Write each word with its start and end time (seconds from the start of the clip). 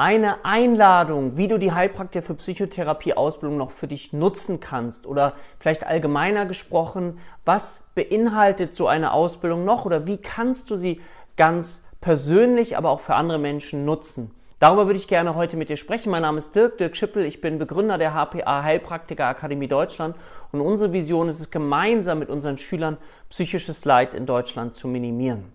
eine 0.00 0.46
Einladung, 0.46 1.36
wie 1.36 1.46
du 1.46 1.58
die 1.58 1.72
Heilpraktiker 1.72 2.22
für 2.22 2.34
Psychotherapie-Ausbildung 2.34 3.58
noch 3.58 3.70
für 3.70 3.86
dich 3.86 4.14
nutzen 4.14 4.58
kannst 4.58 5.06
oder 5.06 5.34
vielleicht 5.58 5.86
allgemeiner 5.86 6.46
gesprochen, 6.46 7.18
was 7.44 7.90
beinhaltet 7.94 8.74
so 8.74 8.88
eine 8.88 9.12
Ausbildung 9.12 9.66
noch 9.66 9.84
oder 9.84 10.06
wie 10.06 10.16
kannst 10.16 10.70
du 10.70 10.76
sie 10.76 11.02
ganz 11.36 11.84
persönlich, 12.00 12.78
aber 12.78 12.88
auch 12.88 13.00
für 13.00 13.14
andere 13.14 13.38
Menschen 13.38 13.84
nutzen. 13.84 14.30
Darüber 14.58 14.86
würde 14.86 14.98
ich 14.98 15.06
gerne 15.06 15.34
heute 15.34 15.58
mit 15.58 15.68
dir 15.68 15.76
sprechen. 15.76 16.10
Mein 16.10 16.22
Name 16.22 16.38
ist 16.38 16.56
Dirk, 16.56 16.78
Dirk 16.78 16.96
Schippel. 16.96 17.26
Ich 17.26 17.42
bin 17.42 17.58
Begründer 17.58 17.98
der 17.98 18.14
HPA 18.14 18.62
Heilpraktiker 18.62 19.26
Akademie 19.26 19.68
Deutschland 19.68 20.16
und 20.50 20.62
unsere 20.62 20.94
Vision 20.94 21.28
ist 21.28 21.40
es, 21.40 21.50
gemeinsam 21.50 22.20
mit 22.20 22.30
unseren 22.30 22.56
Schülern 22.56 22.96
psychisches 23.28 23.84
Leid 23.84 24.14
in 24.14 24.24
Deutschland 24.24 24.74
zu 24.74 24.88
minimieren. 24.88 25.52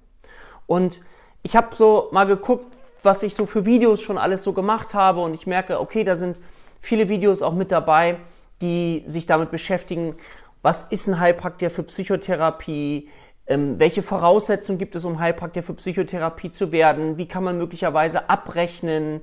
Und 0.67 1.01
ich 1.41 1.55
habe 1.55 1.75
so 1.75 2.09
mal 2.11 2.25
geguckt, 2.25 2.74
was 3.05 3.23
ich 3.23 3.35
so 3.35 3.45
für 3.45 3.65
Videos 3.65 4.01
schon 4.01 4.17
alles 4.17 4.43
so 4.43 4.53
gemacht 4.53 4.93
habe. 4.93 5.21
Und 5.21 5.33
ich 5.33 5.47
merke, 5.47 5.79
okay, 5.79 6.03
da 6.03 6.15
sind 6.15 6.37
viele 6.79 7.07
Videos 7.09 7.41
auch 7.41 7.53
mit 7.53 7.71
dabei, 7.71 8.17
die 8.61 9.03
sich 9.05 9.25
damit 9.25 9.51
beschäftigen, 9.51 10.15
was 10.61 10.83
ist 10.83 11.07
ein 11.07 11.19
Heilpraktiker 11.19 11.69
für 11.69 11.83
Psychotherapie, 11.83 13.09
ähm, 13.47 13.79
welche 13.79 14.01
Voraussetzungen 14.01 14.79
gibt 14.79 14.95
es, 14.95 15.05
um 15.05 15.19
Heilpraktiker 15.19 15.63
für 15.63 15.75
Psychotherapie 15.75 16.49
zu 16.49 16.71
werden, 16.71 17.17
wie 17.17 17.27
kann 17.27 17.43
man 17.43 17.57
möglicherweise 17.57 18.29
abrechnen? 18.29 19.21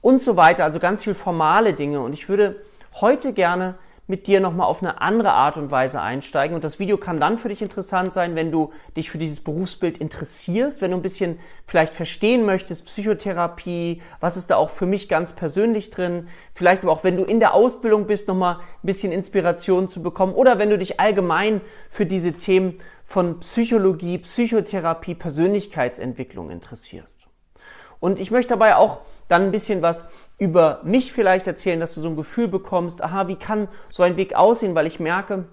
Und 0.00 0.22
so 0.22 0.36
weiter. 0.36 0.62
Also 0.62 0.78
ganz 0.78 1.02
viel 1.02 1.14
formale 1.14 1.72
Dinge. 1.72 2.00
Und 2.00 2.12
ich 2.12 2.28
würde 2.28 2.62
heute 3.00 3.32
gerne 3.32 3.74
mit 4.08 4.26
dir 4.26 4.40
nochmal 4.40 4.66
auf 4.66 4.82
eine 4.82 5.00
andere 5.00 5.32
Art 5.32 5.56
und 5.56 5.70
Weise 5.70 6.00
einsteigen. 6.00 6.54
Und 6.54 6.62
das 6.62 6.78
Video 6.78 6.96
kann 6.96 7.18
dann 7.18 7.36
für 7.36 7.48
dich 7.48 7.62
interessant 7.62 8.12
sein, 8.12 8.36
wenn 8.36 8.52
du 8.52 8.72
dich 8.96 9.10
für 9.10 9.18
dieses 9.18 9.40
Berufsbild 9.40 9.98
interessierst, 9.98 10.80
wenn 10.80 10.92
du 10.92 10.96
ein 10.96 11.02
bisschen 11.02 11.38
vielleicht 11.66 11.94
verstehen 11.94 12.46
möchtest, 12.46 12.86
Psychotherapie, 12.86 14.02
was 14.20 14.36
ist 14.36 14.50
da 14.50 14.56
auch 14.56 14.70
für 14.70 14.86
mich 14.86 15.08
ganz 15.08 15.32
persönlich 15.32 15.90
drin. 15.90 16.28
Vielleicht 16.52 16.84
aber 16.84 16.92
auch, 16.92 17.04
wenn 17.04 17.16
du 17.16 17.24
in 17.24 17.40
der 17.40 17.54
Ausbildung 17.54 18.06
bist, 18.06 18.28
nochmal 18.28 18.56
ein 18.56 18.86
bisschen 18.86 19.10
Inspiration 19.10 19.88
zu 19.88 20.02
bekommen. 20.02 20.34
Oder 20.34 20.58
wenn 20.58 20.70
du 20.70 20.78
dich 20.78 21.00
allgemein 21.00 21.60
für 21.90 22.06
diese 22.06 22.32
Themen 22.32 22.78
von 23.02 23.40
Psychologie, 23.40 24.18
Psychotherapie, 24.18 25.14
Persönlichkeitsentwicklung 25.14 26.50
interessierst. 26.50 27.25
Und 28.00 28.20
ich 28.20 28.30
möchte 28.30 28.50
dabei 28.50 28.76
auch 28.76 28.98
dann 29.28 29.42
ein 29.42 29.50
bisschen 29.50 29.82
was 29.82 30.08
über 30.38 30.80
mich 30.84 31.12
vielleicht 31.12 31.46
erzählen, 31.46 31.80
dass 31.80 31.94
du 31.94 32.00
so 32.00 32.08
ein 32.08 32.16
Gefühl 32.16 32.48
bekommst, 32.48 33.02
aha, 33.02 33.28
wie 33.28 33.36
kann 33.36 33.68
so 33.90 34.02
ein 34.02 34.16
Weg 34.16 34.34
aussehen, 34.34 34.74
weil 34.74 34.86
ich 34.86 35.00
merke, 35.00 35.46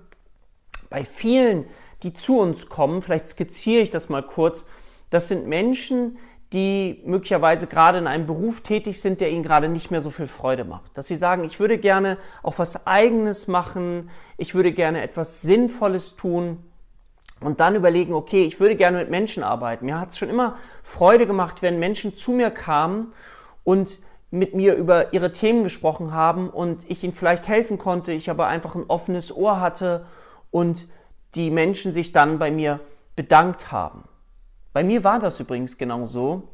bei 0.90 1.06
vielen, 1.06 1.66
die 2.04 2.14
zu 2.14 2.40
uns 2.40 2.70
kommen, 2.70 3.02
vielleicht 3.02 3.28
skizziere 3.28 3.82
ich 3.82 3.90
das 3.90 4.10
mal 4.10 4.24
kurz, 4.24 4.66
das 5.10 5.28
sind 5.28 5.48
Menschen, 5.48 6.18
die 6.52 7.02
möglicherweise 7.06 7.66
gerade 7.66 7.98
in 7.98 8.08
einem 8.08 8.28
Beruf 8.28 8.62
tätig 8.62 9.02
sind, 9.02 9.22
der 9.22 9.32
ihnen 9.32 9.42
gerade 9.42 9.70
nicht 9.70 9.90
mehr 9.90 10.02
so 10.02 10.12
viel 10.12 10.28
Freude 10.28 10.66
macht. 10.66 10.96
Dass 10.96 11.08
sie 11.08 11.16
sagen, 11.16 11.44
ich 11.44 11.60
würde 11.60 11.80
gerne 11.80 12.18
auch 12.44 12.60
was 12.60 12.86
eigenes 12.86 13.48
machen, 13.48 14.10
ich 14.38 14.54
würde 14.54 14.72
gerne 14.72 15.02
etwas 15.02 15.42
Sinnvolles 15.42 16.16
tun 16.16 16.64
und 17.46 17.60
dann 17.60 17.76
überlegen, 17.76 18.14
okay, 18.14 18.44
ich 18.44 18.60
würde 18.60 18.76
gerne 18.76 19.00
mit 19.00 19.10
Menschen 19.10 19.44
arbeiten. 19.44 19.86
Mir 19.86 20.00
hat 20.00 20.10
es 20.10 20.18
schon 20.18 20.30
immer 20.30 20.58
Freude 20.82 21.28
gemacht, 21.28 21.62
wenn 21.62 21.80
Menschen 21.80 22.16
zu 22.16 22.32
mir 22.32 22.50
kamen 22.50 23.14
und 23.64 24.00
mit 24.32 24.56
mir 24.56 24.76
über 24.76 25.14
ihre 25.14 25.32
Themen 25.32 25.64
gesprochen 25.64 26.12
haben 26.12 26.50
und 26.50 26.90
ich 26.90 27.04
ihnen 27.04 27.14
vielleicht 27.14 27.48
helfen 27.48 27.78
konnte, 27.78 28.12
ich 28.12 28.30
aber 28.30 28.48
einfach 28.48 28.76
ein 28.76 28.86
offenes 28.88 29.36
Ohr 29.36 29.60
hatte 29.60 30.06
und 30.50 30.88
die 31.36 31.52
Menschen 31.52 31.94
sich 31.94 32.12
dann 32.12 32.40
bei 32.40 32.50
mir 32.50 32.80
bedankt 33.16 33.72
haben. 33.72 34.06
Bei 34.74 34.84
mir 34.84 35.04
war 35.04 35.20
das 35.20 35.40
übrigens 35.40 35.78
genau 35.78 36.06
so, 36.06 36.50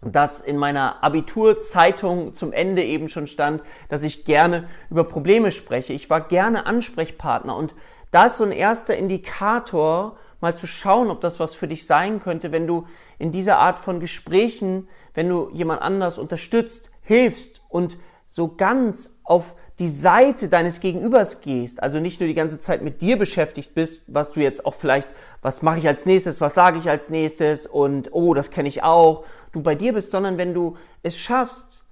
dass 0.00 0.40
in 0.40 0.56
meiner 0.56 1.02
Abiturzeitung 1.02 2.32
zum 2.32 2.52
Ende 2.52 2.82
eben 2.82 3.08
schon 3.08 3.26
stand, 3.26 3.62
dass 3.88 4.02
ich 4.02 4.24
gerne 4.24 4.68
über 4.90 5.04
Probleme 5.04 5.50
spreche. 5.50 5.92
Ich 5.92 6.10
war 6.10 6.22
gerne 6.22 6.66
Ansprechpartner 6.66 7.56
und 7.56 7.74
da 8.14 8.26
ist 8.26 8.36
so 8.36 8.44
ein 8.44 8.52
erster 8.52 8.96
Indikator, 8.96 10.16
mal 10.40 10.56
zu 10.56 10.68
schauen, 10.68 11.10
ob 11.10 11.20
das 11.20 11.40
was 11.40 11.56
für 11.56 11.66
dich 11.66 11.84
sein 11.84 12.20
könnte, 12.20 12.52
wenn 12.52 12.68
du 12.68 12.86
in 13.18 13.32
dieser 13.32 13.58
Art 13.58 13.80
von 13.80 13.98
Gesprächen, 13.98 14.88
wenn 15.14 15.28
du 15.28 15.50
jemand 15.52 15.82
anders 15.82 16.18
unterstützt, 16.18 16.92
hilfst 17.02 17.62
und 17.68 17.98
so 18.26 18.54
ganz 18.54 19.20
auf 19.24 19.56
die 19.80 19.88
Seite 19.88 20.48
deines 20.48 20.78
Gegenübers 20.78 21.40
gehst, 21.40 21.82
also 21.82 21.98
nicht 21.98 22.20
nur 22.20 22.28
die 22.28 22.34
ganze 22.34 22.60
Zeit 22.60 22.82
mit 22.82 23.02
dir 23.02 23.18
beschäftigt 23.18 23.74
bist, 23.74 24.02
was 24.06 24.30
du 24.30 24.40
jetzt 24.40 24.64
auch 24.64 24.74
vielleicht, 24.74 25.08
was 25.42 25.62
mache 25.62 25.78
ich 25.78 25.88
als 25.88 26.06
nächstes, 26.06 26.40
was 26.40 26.54
sage 26.54 26.78
ich 26.78 26.88
als 26.88 27.10
nächstes 27.10 27.66
und 27.66 28.10
oh, 28.12 28.32
das 28.32 28.52
kenne 28.52 28.68
ich 28.68 28.84
auch, 28.84 29.24
du 29.50 29.60
bei 29.60 29.74
dir 29.74 29.92
bist, 29.92 30.12
sondern 30.12 30.38
wenn 30.38 30.54
du 30.54 30.76
es 31.02 31.18
schaffst, 31.18 31.82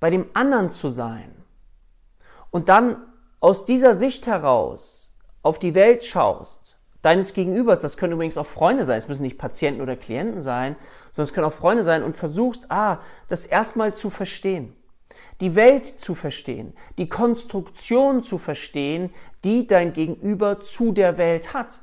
bei 0.00 0.10
dem 0.10 0.26
anderen 0.34 0.70
zu 0.70 0.88
sein 0.88 1.32
und 2.50 2.68
dann 2.68 2.96
aus 3.40 3.64
dieser 3.64 3.94
Sicht 3.94 4.26
heraus 4.26 5.11
auf 5.42 5.58
die 5.58 5.74
Welt 5.74 6.04
schaust, 6.04 6.78
deines 7.02 7.34
Gegenübers, 7.34 7.80
das 7.80 7.96
können 7.96 8.12
übrigens 8.12 8.38
auch 8.38 8.46
Freunde 8.46 8.84
sein, 8.84 8.98
es 8.98 9.08
müssen 9.08 9.22
nicht 9.22 9.38
Patienten 9.38 9.80
oder 9.80 9.96
Klienten 9.96 10.40
sein, 10.40 10.76
sondern 11.10 11.28
es 11.28 11.34
können 11.34 11.46
auch 11.46 11.52
Freunde 11.52 11.84
sein 11.84 12.02
und 12.02 12.16
versuchst, 12.16 12.70
ah, 12.70 13.00
das 13.28 13.44
erstmal 13.44 13.92
zu 13.92 14.08
verstehen. 14.08 14.74
Die 15.40 15.56
Welt 15.56 15.84
zu 15.84 16.14
verstehen, 16.14 16.74
die 16.98 17.08
Konstruktion 17.08 18.22
zu 18.22 18.38
verstehen, 18.38 19.12
die 19.44 19.66
dein 19.66 19.92
Gegenüber 19.92 20.60
zu 20.60 20.92
der 20.92 21.18
Welt 21.18 21.52
hat. 21.52 21.80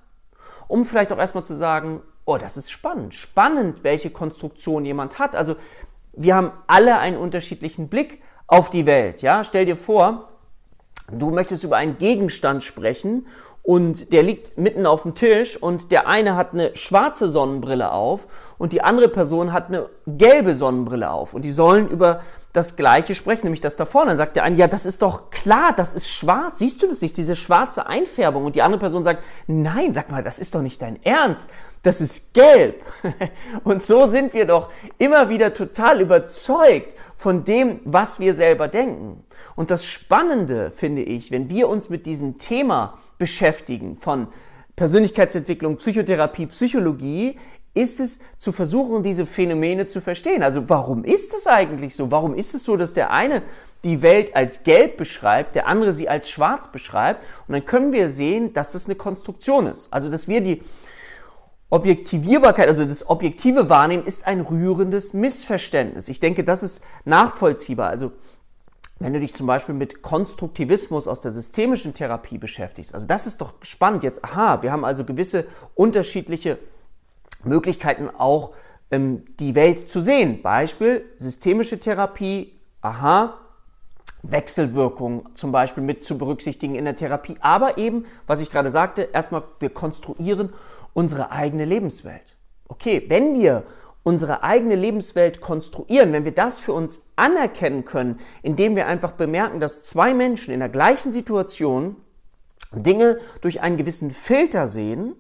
Um 0.68 0.86
vielleicht 0.86 1.12
auch 1.12 1.18
erstmal 1.18 1.44
zu 1.44 1.56
sagen, 1.56 2.02
oh, 2.26 2.38
das 2.38 2.58
ist 2.58 2.72
spannend. 2.72 3.16
Spannend, 3.16 3.84
welche 3.84 4.12
Konstruktion 4.12 4.86
jemand 4.86 5.20
hat. 5.20 5.36
Also, 5.36 5.56
wir 6.14 6.36
haben 6.36 6.52
alle 6.68 7.00
einen 7.00 7.18
unterschiedlichen 7.18 7.90
Blick 7.90 8.22
auf 8.48 8.70
die 8.70 8.86
Welt. 8.86 9.22
Ja, 9.22 9.44
stell 9.44 9.66
dir 9.66 9.76
vor, 9.76 10.30
du 11.12 11.32
möchtest 11.32 11.64
über 11.64 11.78
einen 11.78 11.98
Gegenstand 11.98 12.64
sprechen 12.64 13.28
und 13.64 14.14
der 14.14 14.24
liegt 14.24 14.58
mitten 14.58 14.86
auf 14.86 15.04
dem 15.04 15.16
Tisch 15.16 15.62
und 15.62 15.92
der 15.92 16.08
eine 16.08 16.36
hat 16.36 16.54
eine 16.54 16.76
schwarze 16.76 17.28
Sonnenbrille 17.30 17.92
auf 17.92 18.28
und 18.58 18.74
die 18.74 18.82
andere 18.82 19.10
Person 19.10 19.54
hat 19.54 19.68
eine 19.68 19.90
gelbe 20.08 20.56
Sonnenbrille 20.56 21.12
auf 21.12 21.34
und 21.34 21.44
die 21.44 21.52
sollen 21.52 21.88
über 21.90 22.22
das 22.52 22.76
Gleiche 22.76 23.14
sprechen, 23.14 23.46
nämlich 23.46 23.62
das 23.62 23.78
da 23.78 23.86
vorne. 23.86 24.10
Dann 24.10 24.18
sagt 24.18 24.36
der 24.36 24.44
eine, 24.44 24.56
ja, 24.56 24.68
das 24.68 24.88
ist 24.88 25.04
doch 25.04 25.30
klar, 25.30 25.72
das 25.76 25.94
ist 25.94 26.10
schwarz. 26.10 26.60
Siehst 26.60 26.82
du 26.82 26.88
das 26.88 27.02
nicht, 27.02 27.16
diese 27.16 27.36
schwarze 27.36 27.86
Einfärbung? 27.86 28.44
Und 28.44 28.56
die 28.56 28.64
andere 28.64 28.80
Person 28.80 29.04
sagt, 29.04 29.24
nein, 29.46 29.94
sag 29.94 30.10
mal, 30.10 30.24
das 30.24 30.40
ist 30.40 30.56
doch 30.56 30.62
nicht 30.62 30.82
dein 30.82 31.02
Ernst. 31.04 31.50
Das 31.84 32.02
ist 32.02 32.34
gelb. 32.34 32.84
Und 33.64 33.84
so 33.84 34.08
sind 34.08 34.34
wir 34.34 34.46
doch 34.46 34.70
immer 34.98 35.30
wieder 35.30 35.54
total 35.54 36.02
überzeugt 36.02 36.96
von 37.18 37.44
dem, 37.44 37.82
was 37.86 38.20
wir 38.20 38.34
selber 38.34 38.68
denken. 38.68 39.24
Und 39.56 39.70
das 39.70 39.86
Spannende 39.86 40.72
finde 40.72 41.04
ich, 41.04 41.30
wenn 41.30 41.50
wir 41.52 41.70
uns 41.70 41.90
mit 41.90 42.08
diesem 42.08 42.40
Thema 42.40 42.98
beschäftigen 43.20 43.96
von 43.96 44.28
Persönlichkeitsentwicklung, 44.76 45.78
Psychotherapie, 45.78 46.48
Psychologie, 46.48 47.38
ist 47.74 48.00
es 48.00 48.20
zu 48.38 48.52
versuchen, 48.52 49.04
diese 49.04 49.26
Phänomene 49.26 49.86
zu 49.88 50.02
verstehen. 50.02 50.42
Also 50.42 50.70
warum 50.70 51.04
ist 51.04 51.34
es 51.34 51.48
eigentlich 51.48 51.96
so? 51.96 52.10
Warum 52.12 52.34
ist 52.34 52.56
es 52.56 52.64
so, 52.64 52.76
dass 52.78 52.94
der 52.94 53.12
eine 53.12 53.44
die 53.84 54.02
Welt 54.02 54.36
als 54.36 54.64
gelb 54.64 54.98
beschreibt, 54.98 55.56
der 55.56 55.68
andere 55.68 55.94
sie 55.94 56.10
als 56.10 56.30
schwarz 56.30 56.72
beschreibt? 56.72 57.24
Und 57.48 57.54
dann 57.54 57.66
können 57.66 57.94
wir 57.94 58.10
sehen, 58.10 58.54
dass 58.54 58.72
das 58.72 58.86
eine 58.86 58.96
Konstruktion 58.96 59.68
ist. 59.68 59.94
Also 59.94 60.10
dass 60.10 60.28
wir 60.28 60.42
die 60.42 60.62
Objektivierbarkeit, 61.70 62.68
also 62.68 62.84
das 62.84 63.08
objektive 63.08 63.70
Wahrnehmen, 63.70 64.04
ist 64.06 64.26
ein 64.26 64.42
rührendes 64.42 65.14
Missverständnis. 65.14 66.08
Ich 66.08 66.20
denke, 66.20 66.44
das 66.44 66.64
ist 66.64 66.82
nachvollziehbar. 67.06 67.90
Also 67.90 68.12
wenn 69.00 69.14
du 69.14 69.20
dich 69.20 69.34
zum 69.34 69.48
Beispiel 69.48 69.76
mit 69.76 70.02
Konstruktivismus 70.02 71.08
aus 71.08 71.22
der 71.22 71.32
systemischen 71.32 71.94
Therapie 71.94 72.38
beschäftigst, 72.38 72.94
also 72.94 73.08
das 73.08 73.28
ist 73.28 73.42
doch 73.42 73.54
spannend 73.62 74.04
jetzt. 74.04 74.24
Aha, 74.24 74.62
wir 74.62 74.72
haben 74.72 74.84
also 74.84 75.06
gewisse 75.06 75.46
unterschiedliche 75.76 76.60
Möglichkeiten 77.44 78.10
auch 78.10 78.52
ähm, 78.92 79.24
die 79.40 79.56
Welt 79.56 79.90
zu 79.90 80.02
sehen. 80.02 80.42
Beispiel 80.42 81.06
systemische 81.18 81.80
Therapie, 81.80 82.60
aha, 82.82 83.38
Wechselwirkung 84.24 85.30
zum 85.36 85.52
Beispiel 85.54 85.84
mit 85.84 86.04
zu 86.04 86.18
berücksichtigen 86.18 86.76
in 86.76 86.84
der 86.84 86.96
Therapie, 86.96 87.38
aber 87.40 87.78
eben, 87.78 88.06
was 88.28 88.42
ich 88.42 88.52
gerade 88.52 88.70
sagte, 88.70 89.04
erstmal, 89.14 89.44
wir 89.60 89.70
konstruieren 89.70 90.54
unsere 90.94 91.32
eigene 91.32 91.64
Lebenswelt. 91.64 92.36
Okay, 92.68 93.06
wenn 93.08 93.34
wir 93.34 93.64
unsere 94.04 94.44
eigene 94.44 94.76
Lebenswelt 94.76 95.42
konstruieren, 95.42 96.14
wenn 96.14 96.26
wir 96.26 96.34
das 96.34 96.60
für 96.60 96.74
uns 96.74 97.10
anerkennen 97.16 97.86
können, 97.86 98.20
indem 98.42 98.76
wir 98.76 98.88
einfach 98.88 99.12
bemerken, 99.12 99.60
dass 99.60 99.84
zwei 99.84 100.14
Menschen 100.14 100.54
in 100.54 100.60
der 100.62 100.70
gleichen 100.70 101.12
Situation 101.12 101.98
Dinge 102.74 103.20
durch 103.42 103.62
einen 103.62 103.78
gewissen 103.78 104.12
Filter 104.12 104.68
sehen, 104.68 105.16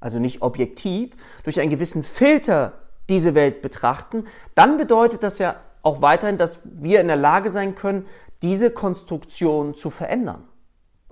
also 0.00 0.18
nicht 0.18 0.42
objektiv, 0.42 1.14
durch 1.44 1.60
einen 1.60 1.70
gewissen 1.70 2.02
Filter 2.02 2.72
diese 3.08 3.34
Welt 3.34 3.62
betrachten, 3.62 4.24
dann 4.54 4.76
bedeutet 4.76 5.22
das 5.22 5.38
ja 5.38 5.56
auch 5.82 6.02
weiterhin, 6.02 6.38
dass 6.38 6.60
wir 6.64 7.00
in 7.00 7.08
der 7.08 7.16
Lage 7.16 7.50
sein 7.50 7.74
können, 7.74 8.06
diese 8.42 8.70
Konstruktion 8.70 9.74
zu 9.74 9.90
verändern. 9.90 10.48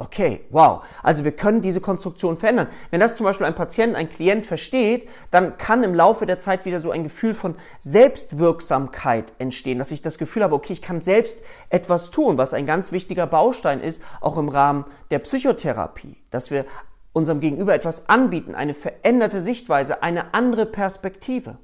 Okay, 0.00 0.47
wow. 0.49 0.82
Also 1.02 1.25
wir 1.25 1.32
können 1.32 1.61
diese 1.61 1.82
Konstruktion 1.82 2.35
verändern. 2.35 2.69
Wenn 2.91 3.00
das 3.00 3.17
zum 3.17 3.25
Beispiel 3.25 3.47
ein 3.47 3.55
Patient, 3.55 3.94
ein 3.94 4.08
Klient 4.08 4.47
versteht, 4.47 5.06
dann 5.31 5.58
kann 5.58 5.82
im 5.82 5.94
Laufe 5.94 6.25
der 6.25 6.38
Zeit 6.38 6.64
wieder 6.64 6.81
so 6.81 6.91
ein 6.91 7.02
Gefühl 7.02 7.35
von 7.35 7.55
Selbstwirksamkeit 7.81 9.35
entstehen, 9.37 9.76
dass 9.76 9.91
ich 9.91 10.00
das 10.00 10.17
Gefühl 10.17 10.43
habe, 10.43 10.55
okay, 10.55 10.73
ich 10.73 10.81
kann 10.81 11.02
selbst 11.02 11.43
etwas 11.69 12.11
tun, 12.11 12.38
was 12.38 12.55
ein 12.55 12.64
ganz 12.64 12.93
wichtiger 12.93 13.26
Baustein 13.26 13.82
ist, 13.82 14.02
auch 14.23 14.38
im 14.38 14.49
Rahmen 14.49 14.87
der 15.11 15.19
Psychotherapie, 15.19 16.17
dass 16.31 16.50
wir 16.50 16.64
unserem 17.12 17.41
Gegenüber 17.41 17.75
etwas 17.75 18.08
anbieten, 18.08 18.55
eine 18.55 18.73
veränderte 18.73 19.43
Sichtweise, 19.43 20.03
eine 20.03 20.32
andere 20.32 20.64
Perspektive. 20.64 21.58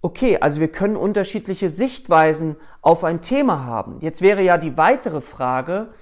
Okay, 0.00 0.38
also 0.40 0.58
wir 0.58 0.72
können 0.72 0.96
unterschiedliche 0.96 1.68
Sichtweisen 1.68 2.56
auf 2.80 3.04
ein 3.04 3.20
Thema 3.20 3.66
haben. 3.66 3.98
Jetzt 4.00 4.22
wäre 4.22 4.40
ja 4.40 4.56
die 4.56 4.78
weitere 4.78 5.20
Frage, 5.20 5.92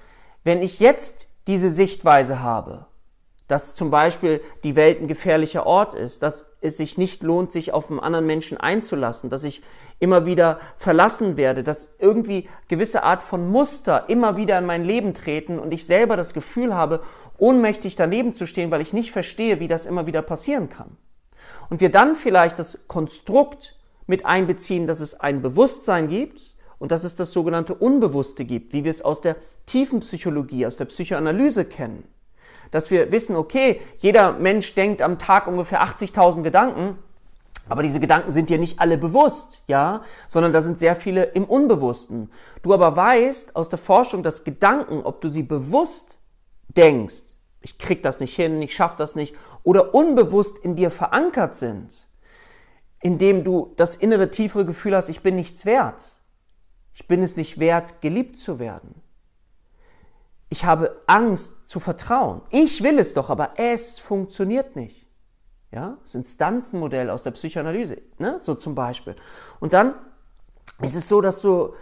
wenn 0.43 0.61
ich 0.61 0.79
jetzt 0.79 1.27
diese 1.47 1.69
Sichtweise 1.69 2.41
habe, 2.41 2.85
dass 3.51 3.75
zum 3.75 3.91
Beispiel 3.91 4.39
die 4.63 4.77
Welt 4.77 5.01
ein 5.01 5.09
gefährlicher 5.09 5.65
Ort 5.65 5.93
ist, 5.93 6.23
dass 6.23 6.53
es 6.61 6.77
sich 6.77 6.97
nicht 6.97 7.21
lohnt, 7.21 7.51
sich 7.51 7.73
auf 7.73 7.91
einen 7.91 7.99
anderen 7.99 8.25
Menschen 8.25 8.57
einzulassen, 8.57 9.29
dass 9.29 9.43
ich 9.43 9.61
immer 9.99 10.25
wieder 10.25 10.57
verlassen 10.77 11.35
werde, 11.35 11.61
dass 11.61 11.95
irgendwie 11.99 12.47
gewisse 12.69 13.03
Art 13.03 13.23
von 13.23 13.49
Muster 13.51 14.05
immer 14.07 14.37
wieder 14.37 14.57
in 14.57 14.65
mein 14.65 14.85
Leben 14.85 15.13
treten 15.13 15.59
und 15.59 15.73
ich 15.73 15.85
selber 15.85 16.15
das 16.15 16.33
Gefühl 16.33 16.73
habe, 16.73 17.01
ohnmächtig 17.37 17.97
daneben 17.97 18.33
zu 18.33 18.47
stehen, 18.47 18.71
weil 18.71 18.79
ich 18.79 18.93
nicht 18.93 19.11
verstehe, 19.11 19.59
wie 19.59 19.67
das 19.67 19.85
immer 19.85 20.07
wieder 20.07 20.21
passieren 20.21 20.69
kann. 20.69 20.95
Und 21.69 21.81
wir 21.81 21.91
dann 21.91 22.15
vielleicht 22.15 22.57
das 22.57 22.87
Konstrukt 22.87 23.75
mit 24.07 24.25
einbeziehen, 24.25 24.87
dass 24.87 25.01
es 25.01 25.19
ein 25.19 25.41
Bewusstsein 25.41 26.07
gibt, 26.07 26.50
und 26.81 26.91
dass 26.91 27.03
es 27.03 27.15
das 27.15 27.31
sogenannte 27.31 27.75
Unbewusste 27.75 28.43
gibt, 28.43 28.73
wie 28.73 28.83
wir 28.83 28.89
es 28.89 29.03
aus 29.03 29.21
der 29.21 29.35
tiefen 29.67 29.99
Psychologie, 29.99 30.65
aus 30.65 30.77
der 30.77 30.85
Psychoanalyse 30.85 31.63
kennen. 31.63 32.05
Dass 32.71 32.89
wir 32.89 33.11
wissen, 33.11 33.35
okay, 33.35 33.79
jeder 33.99 34.31
Mensch 34.31 34.73
denkt 34.73 35.03
am 35.03 35.19
Tag 35.19 35.45
ungefähr 35.45 35.83
80.000 35.83 36.41
Gedanken, 36.41 36.97
aber 37.69 37.83
diese 37.83 37.99
Gedanken 37.99 38.31
sind 38.31 38.49
dir 38.49 38.57
nicht 38.57 38.79
alle 38.79 38.97
bewusst, 38.97 39.61
ja, 39.67 40.01
sondern 40.27 40.53
da 40.53 40.61
sind 40.61 40.79
sehr 40.79 40.95
viele 40.95 41.25
im 41.25 41.43
Unbewussten. 41.43 42.31
Du 42.63 42.73
aber 42.73 42.95
weißt 42.95 43.55
aus 43.55 43.69
der 43.69 43.77
Forschung, 43.77 44.23
dass 44.23 44.43
Gedanken, 44.43 45.03
ob 45.03 45.21
du 45.21 45.29
sie 45.29 45.43
bewusst 45.43 46.17
denkst, 46.75 47.35
ich 47.61 47.77
krieg 47.77 48.01
das 48.01 48.19
nicht 48.21 48.35
hin, 48.35 48.59
ich 48.59 48.73
schaff 48.73 48.95
das 48.95 49.13
nicht, 49.13 49.35
oder 49.61 49.93
unbewusst 49.93 50.57
in 50.57 50.75
dir 50.75 50.89
verankert 50.89 51.53
sind, 51.53 52.09
indem 53.01 53.43
du 53.43 53.71
das 53.75 53.95
innere 53.95 54.31
tiefere 54.31 54.65
Gefühl 54.65 54.95
hast, 54.95 55.09
ich 55.09 55.21
bin 55.21 55.35
nichts 55.35 55.67
wert, 55.67 56.20
ich 56.93 57.07
bin 57.07 57.23
es 57.23 57.37
nicht 57.37 57.59
wert, 57.59 58.01
geliebt 58.01 58.37
zu 58.37 58.59
werden. 58.59 58.95
Ich 60.49 60.65
habe 60.65 60.99
Angst 61.07 61.69
zu 61.69 61.79
vertrauen. 61.79 62.41
Ich 62.49 62.83
will 62.83 62.99
es 62.99 63.13
doch, 63.13 63.29
aber 63.29 63.53
es 63.55 63.99
funktioniert 63.99 64.75
nicht. 64.75 65.07
Ja, 65.71 65.97
das 66.03 66.15
Instanzenmodell 66.15 67.09
aus 67.09 67.23
der 67.23 67.31
Psychoanalyse, 67.31 68.01
ne? 68.17 68.37
so 68.41 68.55
zum 68.55 68.75
Beispiel. 68.75 69.15
Und 69.61 69.71
dann 69.71 69.95
ist 70.81 70.95
es 70.95 71.07
so, 71.07 71.21
dass 71.21 71.39
du 71.39 71.73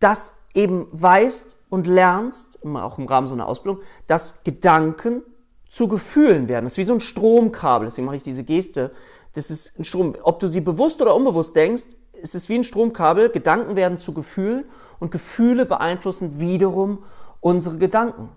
das 0.00 0.40
eben 0.52 0.88
weißt 0.90 1.58
und 1.68 1.86
lernst, 1.86 2.58
auch 2.64 2.98
im 2.98 3.06
Rahmen 3.06 3.28
so 3.28 3.34
einer 3.34 3.46
Ausbildung, 3.46 3.82
dass 4.08 4.42
Gedanken 4.42 5.22
zu 5.68 5.86
Gefühlen 5.86 6.48
werden. 6.48 6.64
Das 6.64 6.72
ist 6.72 6.78
wie 6.78 6.84
so 6.84 6.94
ein 6.94 7.00
Stromkabel, 7.00 7.86
deswegen 7.86 8.06
mache 8.06 8.16
ich 8.16 8.24
diese 8.24 8.42
Geste. 8.42 8.90
Das 9.34 9.50
ist 9.50 9.78
ein 9.78 9.84
Strom. 9.84 10.16
Ob 10.22 10.40
du 10.40 10.48
sie 10.48 10.60
bewusst 10.60 11.00
oder 11.00 11.14
unbewusst 11.14 11.54
denkst, 11.54 11.84
es 12.22 12.34
ist 12.34 12.48
wie 12.48 12.56
ein 12.56 12.64
Stromkabel, 12.64 13.30
Gedanken 13.30 13.76
werden 13.76 13.98
zu 13.98 14.14
Gefühlen 14.14 14.64
und 14.98 15.10
Gefühle 15.10 15.66
beeinflussen 15.66 16.40
wiederum 16.40 17.04
unsere 17.40 17.78
Gedanken. 17.78 18.30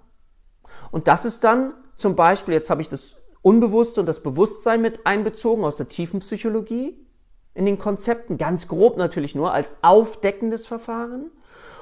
Und 0.92 1.08
das 1.08 1.26
ist 1.26 1.44
dann 1.44 1.74
zum 1.98 2.16
Beispiel, 2.16 2.54
jetzt 2.54 2.70
habe 2.70 2.82
ich 2.82 2.90
das 2.90 3.18
Unbewusste 3.42 4.00
und 4.00 4.06
das 4.06 4.24
Bewusstsein 4.24 4.82
mit 4.82 5.06
einbezogen 5.06 5.66
aus 5.66 5.76
der 5.76 5.88
tiefen 5.88 6.22
Psychologie 6.22 6.98
in 7.54 7.66
den 7.66 7.78
Konzepten, 7.78 8.38
ganz 8.38 8.68
grob 8.68 8.98
natürlich 8.98 9.36
nur 9.36 9.54
als 9.54 9.76
aufdeckendes 9.82 10.66
Verfahren. 10.66 11.30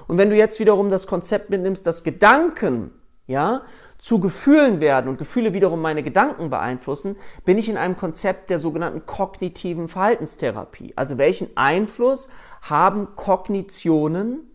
Und 0.08 0.18
wenn 0.18 0.30
du 0.30 0.36
jetzt 0.36 0.60
wiederum 0.60 0.90
das 0.90 1.08
Konzept 1.08 1.50
mitnimmst, 1.50 1.86
dass 1.86 2.04
Gedanken 2.04 2.92
ja, 3.32 3.64
zu 3.98 4.20
Gefühlen 4.20 4.82
werden 4.82 5.08
und 5.08 5.18
Gefühle 5.18 5.54
wiederum 5.54 5.82
meine 5.82 6.04
Gedanken 6.04 6.50
beeinflussen, 6.50 7.16
bin 7.46 7.58
ich 7.58 7.70
in 7.70 7.78
einem 7.78 7.96
Konzept 7.96 8.50
der 8.50 8.60
sogenannten 8.60 9.06
kognitiven 9.06 9.88
Verhaltenstherapie. 9.88 10.94
Also 10.96 11.18
welchen 11.18 11.56
Einfluss 11.56 12.30
haben 12.62 13.16
Kognitionen, 13.16 14.50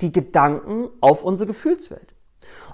die 0.00 0.12
Gedanken 0.12 0.88
auf 1.00 1.24
unsere 1.24 1.48
Gefühlswelt? 1.48 2.14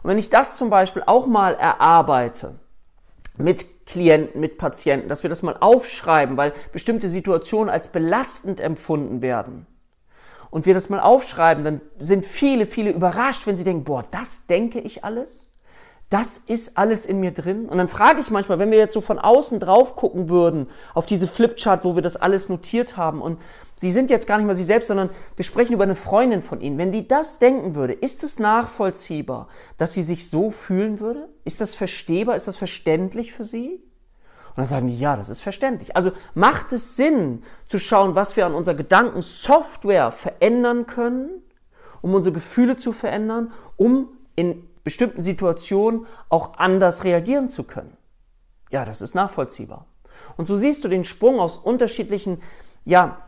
Und 0.03 0.11
wenn 0.11 0.19
ich 0.19 0.31
das 0.31 0.57
zum 0.57 0.71
Beispiel 0.71 1.03
auch 1.07 1.27
mal 1.27 1.55
erarbeite, 1.55 2.59
mit 3.37 3.87
Klienten, 3.87 4.41
mit 4.41 4.59
Patienten, 4.59 5.09
dass 5.09 5.23
wir 5.23 5.31
das 5.31 5.43
mal 5.43 5.57
aufschreiben, 5.59 6.37
weil 6.37 6.53
bestimmte 6.73 7.09
Situationen 7.09 7.71
als 7.71 7.89
belastend 7.89 8.61
empfunden 8.61 9.23
werden, 9.23 9.67
und 10.51 10.67
wir 10.67 10.75
das 10.75 10.89
mal 10.89 11.01
aufschreiben, 11.01 11.65
dann 11.65 11.81
sind 11.99 12.27
viele, 12.27 12.67
viele 12.67 12.91
überrascht, 12.91 13.47
wenn 13.47 13.57
sie 13.57 13.65
denken, 13.65 13.85
boah, 13.85 14.03
das 14.11 14.47
denke 14.47 14.81
ich 14.81 15.05
alles? 15.05 15.51
Das 16.11 16.39
ist 16.39 16.77
alles 16.77 17.07
in 17.07 17.21
mir 17.21 17.31
drin. 17.31 17.69
Und 17.69 17.79
dann 17.79 17.87
frage 17.87 18.19
ich 18.19 18.33
manchmal, 18.33 18.59
wenn 18.59 18.73
wir 18.73 18.79
jetzt 18.79 18.95
so 18.95 19.01
von 19.01 19.21
außen 19.21 19.61
drauf 19.61 19.95
gucken 19.95 20.29
würden, 20.29 20.67
auf 20.93 21.07
diese 21.07 21.29
Flipchart, 21.29 21.85
wo 21.85 21.95
wir 21.95 22.03
das 22.03 22.17
alles 22.17 22.49
notiert 22.49 22.97
haben, 22.97 23.23
und 23.23 23.41
Sie 23.77 23.93
sind 23.93 24.11
jetzt 24.11 24.27
gar 24.27 24.37
nicht 24.37 24.47
mal 24.47 24.57
Sie 24.57 24.65
selbst, 24.65 24.89
sondern 24.89 25.09
wir 25.37 25.45
sprechen 25.45 25.73
über 25.73 25.85
eine 25.85 25.95
Freundin 25.95 26.43
von 26.43 26.61
Ihnen. 26.61 26.79
Wenn 26.79 26.91
die 26.91 27.07
das 27.07 27.39
denken 27.39 27.77
würde, 27.77 27.93
ist 27.93 28.25
es 28.25 28.41
nachvollziehbar, 28.41 29.49
dass 29.79 29.93
sie 29.93 30.03
sich 30.03 30.29
so 30.29 30.51
fühlen 30.51 30.99
würde? 30.99 31.29
Ist 31.45 31.61
das 31.61 31.77
verstehbar? 31.77 32.35
Ist 32.35 32.49
das 32.49 32.57
verständlich 32.57 33.33
für 33.33 33.45
Sie? 33.45 33.81
Und 34.51 34.59
dann 34.59 34.67
sagen 34.67 34.89
die, 34.89 34.99
ja, 34.99 35.17
das 35.17 35.29
ist 35.29 35.41
verständlich. 35.41 35.97
Also 35.97 36.13
macht 36.35 36.73
es 36.73 36.97
Sinn 36.97 37.43
zu 37.67 37.79
schauen, 37.79 38.15
was 38.15 38.37
wir 38.37 38.47
an 38.47 38.55
unserer 38.55 38.75
Gedankensoftware 38.75 40.13
verändern 40.13 40.87
können, 40.87 41.31
um 42.03 42.15
unsere 42.15 42.35
Gefühle 42.35 42.77
zu 42.77 42.93
verändern, 42.93 43.53
um 43.77 44.09
in 44.37 44.69
bestimmten 44.85 45.23
Situationen 45.23 46.07
auch 46.29 46.59
anders 46.59 47.05
reagieren 47.05 47.49
zu 47.49 47.65
können. 47.65 47.97
Ja, 48.71 48.85
das 48.85 49.01
ist 49.01 49.15
nachvollziehbar. 49.15 49.87
Und 50.37 50.47
so 50.47 50.57
siehst 50.57 50.85
du 50.85 50.89
den 50.89 51.05
Sprung 51.05 51.41
aus 51.41 51.57
unterschiedlichen, 51.57 52.41
ja, 52.85 53.19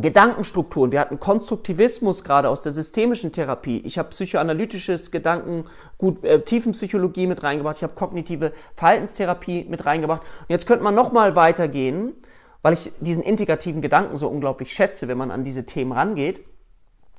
Gedankenstrukturen. 0.00 0.92
Wir 0.92 1.00
hatten 1.00 1.20
Konstruktivismus 1.20 2.24
gerade 2.24 2.48
aus 2.48 2.62
der 2.62 2.72
systemischen 2.72 3.32
Therapie. 3.32 3.78
Ich 3.84 3.98
habe 3.98 4.08
psychoanalytisches 4.10 5.10
Gedanken, 5.10 5.64
gut 5.98 6.24
äh, 6.24 6.40
Tiefenpsychologie 6.40 7.26
mit 7.26 7.42
reingebracht. 7.42 7.76
Ich 7.76 7.82
habe 7.82 7.94
kognitive 7.94 8.52
Verhaltenstherapie 8.74 9.66
mit 9.68 9.86
reingebracht. 9.86 10.22
Und 10.22 10.50
jetzt 10.50 10.66
könnte 10.66 10.84
man 10.84 10.94
noch 10.94 11.12
mal 11.12 11.36
weitergehen, 11.36 12.14
weil 12.62 12.74
ich 12.74 12.92
diesen 13.00 13.22
integrativen 13.22 13.82
Gedanken 13.82 14.16
so 14.16 14.28
unglaublich 14.28 14.72
schätze, 14.72 15.06
wenn 15.06 15.18
man 15.18 15.30
an 15.30 15.44
diese 15.44 15.64
Themen 15.64 15.92
rangeht. 15.92 16.44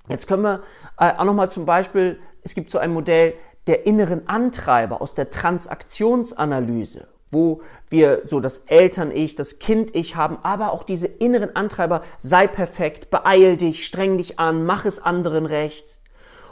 Jetzt 0.10 0.28
können 0.28 0.44
wir 0.44 0.62
äh, 1.00 1.14
auch 1.18 1.26
noch 1.26 1.34
mal 1.34 1.50
zum 1.50 1.66
Beispiel, 1.66 2.20
es 2.44 2.56
gibt 2.56 2.72
so 2.72 2.78
ein 2.78 2.92
Modell 2.92 3.34
der 3.68 3.86
inneren 3.88 4.28
Antreiber 4.28 5.02
aus 5.02 5.14
der 5.14 5.30
Transaktionsanalyse 5.30 7.08
wo 7.32 7.62
wir 7.90 8.24
so 8.26 8.40
das 8.40 8.60
Eltern-Ich, 8.68 9.36
das 9.36 9.60
Kind-Ich 9.60 10.16
haben, 10.16 10.38
aber 10.44 10.72
auch 10.72 10.84
diese 10.84 11.08
inneren 11.08 11.56
Antreiber, 11.56 12.02
sei 12.18 12.48
perfekt, 12.48 13.10
beeil 13.10 13.58
dich, 13.58 13.86
streng 13.86 14.18
dich 14.18 14.40
an, 14.40 14.66
mach 14.66 14.86
es 14.86 15.00
anderen 15.00 15.46
recht. 15.46 16.00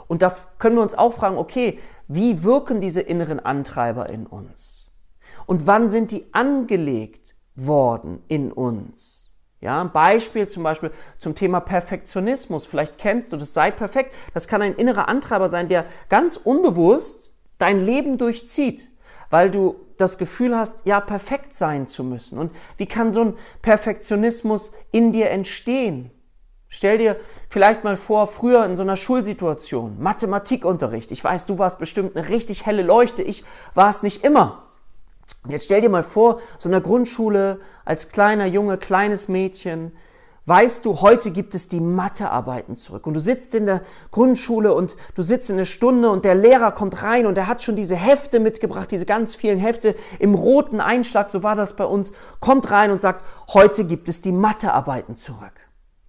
Und 0.06 0.22
da 0.22 0.34
können 0.58 0.76
wir 0.76 0.82
uns 0.82 0.94
auch 0.94 1.12
fragen, 1.12 1.38
okay, 1.38 1.78
wie 2.08 2.44
wirken 2.44 2.80
diese 2.80 3.00
inneren 3.00 3.40
Antreiber 3.40 4.08
in 4.10 4.26
uns? 4.26 4.92
Und 5.46 5.66
wann 5.66 5.90
sind 5.90 6.10
die 6.10 6.26
angelegt 6.32 7.34
worden 7.54 8.22
in 8.28 8.52
uns? 8.52 9.34
Ja, 9.60 9.80
ein 9.80 9.92
Beispiel 9.92 10.46
zum 10.46 10.62
Beispiel 10.62 10.90
zum 11.18 11.34
Thema 11.34 11.60
Perfektionismus. 11.60 12.66
Vielleicht 12.66 12.98
kennst 12.98 13.32
du 13.32 13.38
das, 13.38 13.54
sei 13.54 13.70
perfekt. 13.70 14.14
Das 14.34 14.46
kann 14.46 14.60
ein 14.60 14.74
innerer 14.74 15.08
Antreiber 15.08 15.48
sein, 15.48 15.68
der 15.68 15.86
ganz 16.10 16.36
unbewusst 16.36 17.34
dein 17.56 17.82
Leben 17.82 18.18
durchzieht 18.18 18.88
weil 19.34 19.50
du 19.50 19.74
das 19.96 20.16
Gefühl 20.16 20.56
hast, 20.56 20.86
ja, 20.86 21.00
perfekt 21.00 21.52
sein 21.54 21.88
zu 21.88 22.04
müssen. 22.04 22.38
Und 22.38 22.52
wie 22.76 22.86
kann 22.86 23.12
so 23.12 23.22
ein 23.22 23.34
Perfektionismus 23.62 24.70
in 24.92 25.10
dir 25.10 25.30
entstehen? 25.30 26.12
Stell 26.68 26.98
dir 26.98 27.16
vielleicht 27.48 27.82
mal 27.82 27.96
vor, 27.96 28.28
früher 28.28 28.64
in 28.64 28.76
so 28.76 28.84
einer 28.84 28.96
Schulsituation, 28.96 30.00
Mathematikunterricht. 30.00 31.10
Ich 31.10 31.24
weiß, 31.24 31.46
du 31.46 31.58
warst 31.58 31.80
bestimmt 31.80 32.16
eine 32.16 32.28
richtig 32.28 32.64
helle 32.64 32.84
Leuchte. 32.84 33.24
Ich 33.24 33.42
war 33.74 33.88
es 33.88 34.04
nicht 34.04 34.22
immer. 34.22 34.68
Jetzt 35.48 35.64
stell 35.64 35.80
dir 35.80 35.90
mal 35.90 36.04
vor, 36.04 36.38
so 36.56 36.68
einer 36.68 36.80
Grundschule 36.80 37.58
als 37.84 38.10
kleiner 38.10 38.46
Junge, 38.46 38.78
kleines 38.78 39.26
Mädchen, 39.26 39.96
weißt 40.46 40.84
du, 40.84 41.00
heute 41.00 41.30
gibt 41.30 41.54
es 41.54 41.68
die 41.68 41.80
Mathearbeiten 41.80 42.76
zurück. 42.76 43.06
Und 43.06 43.14
du 43.14 43.20
sitzt 43.20 43.54
in 43.54 43.66
der 43.66 43.82
Grundschule 44.10 44.74
und 44.74 44.96
du 45.14 45.22
sitzt 45.22 45.50
in 45.50 45.56
der 45.56 45.64
Stunde 45.64 46.10
und 46.10 46.24
der 46.24 46.34
Lehrer 46.34 46.72
kommt 46.72 47.02
rein 47.02 47.26
und 47.26 47.38
er 47.38 47.46
hat 47.46 47.62
schon 47.62 47.76
diese 47.76 47.96
Hefte 47.96 48.40
mitgebracht, 48.40 48.90
diese 48.90 49.06
ganz 49.06 49.34
vielen 49.34 49.58
Hefte 49.58 49.94
im 50.18 50.34
roten 50.34 50.80
Einschlag, 50.80 51.30
so 51.30 51.42
war 51.42 51.56
das 51.56 51.76
bei 51.76 51.84
uns, 51.84 52.12
kommt 52.40 52.70
rein 52.70 52.90
und 52.90 53.00
sagt, 53.00 53.24
heute 53.52 53.84
gibt 53.84 54.08
es 54.08 54.20
die 54.20 54.32
Mathearbeiten 54.32 55.16
zurück. 55.16 55.52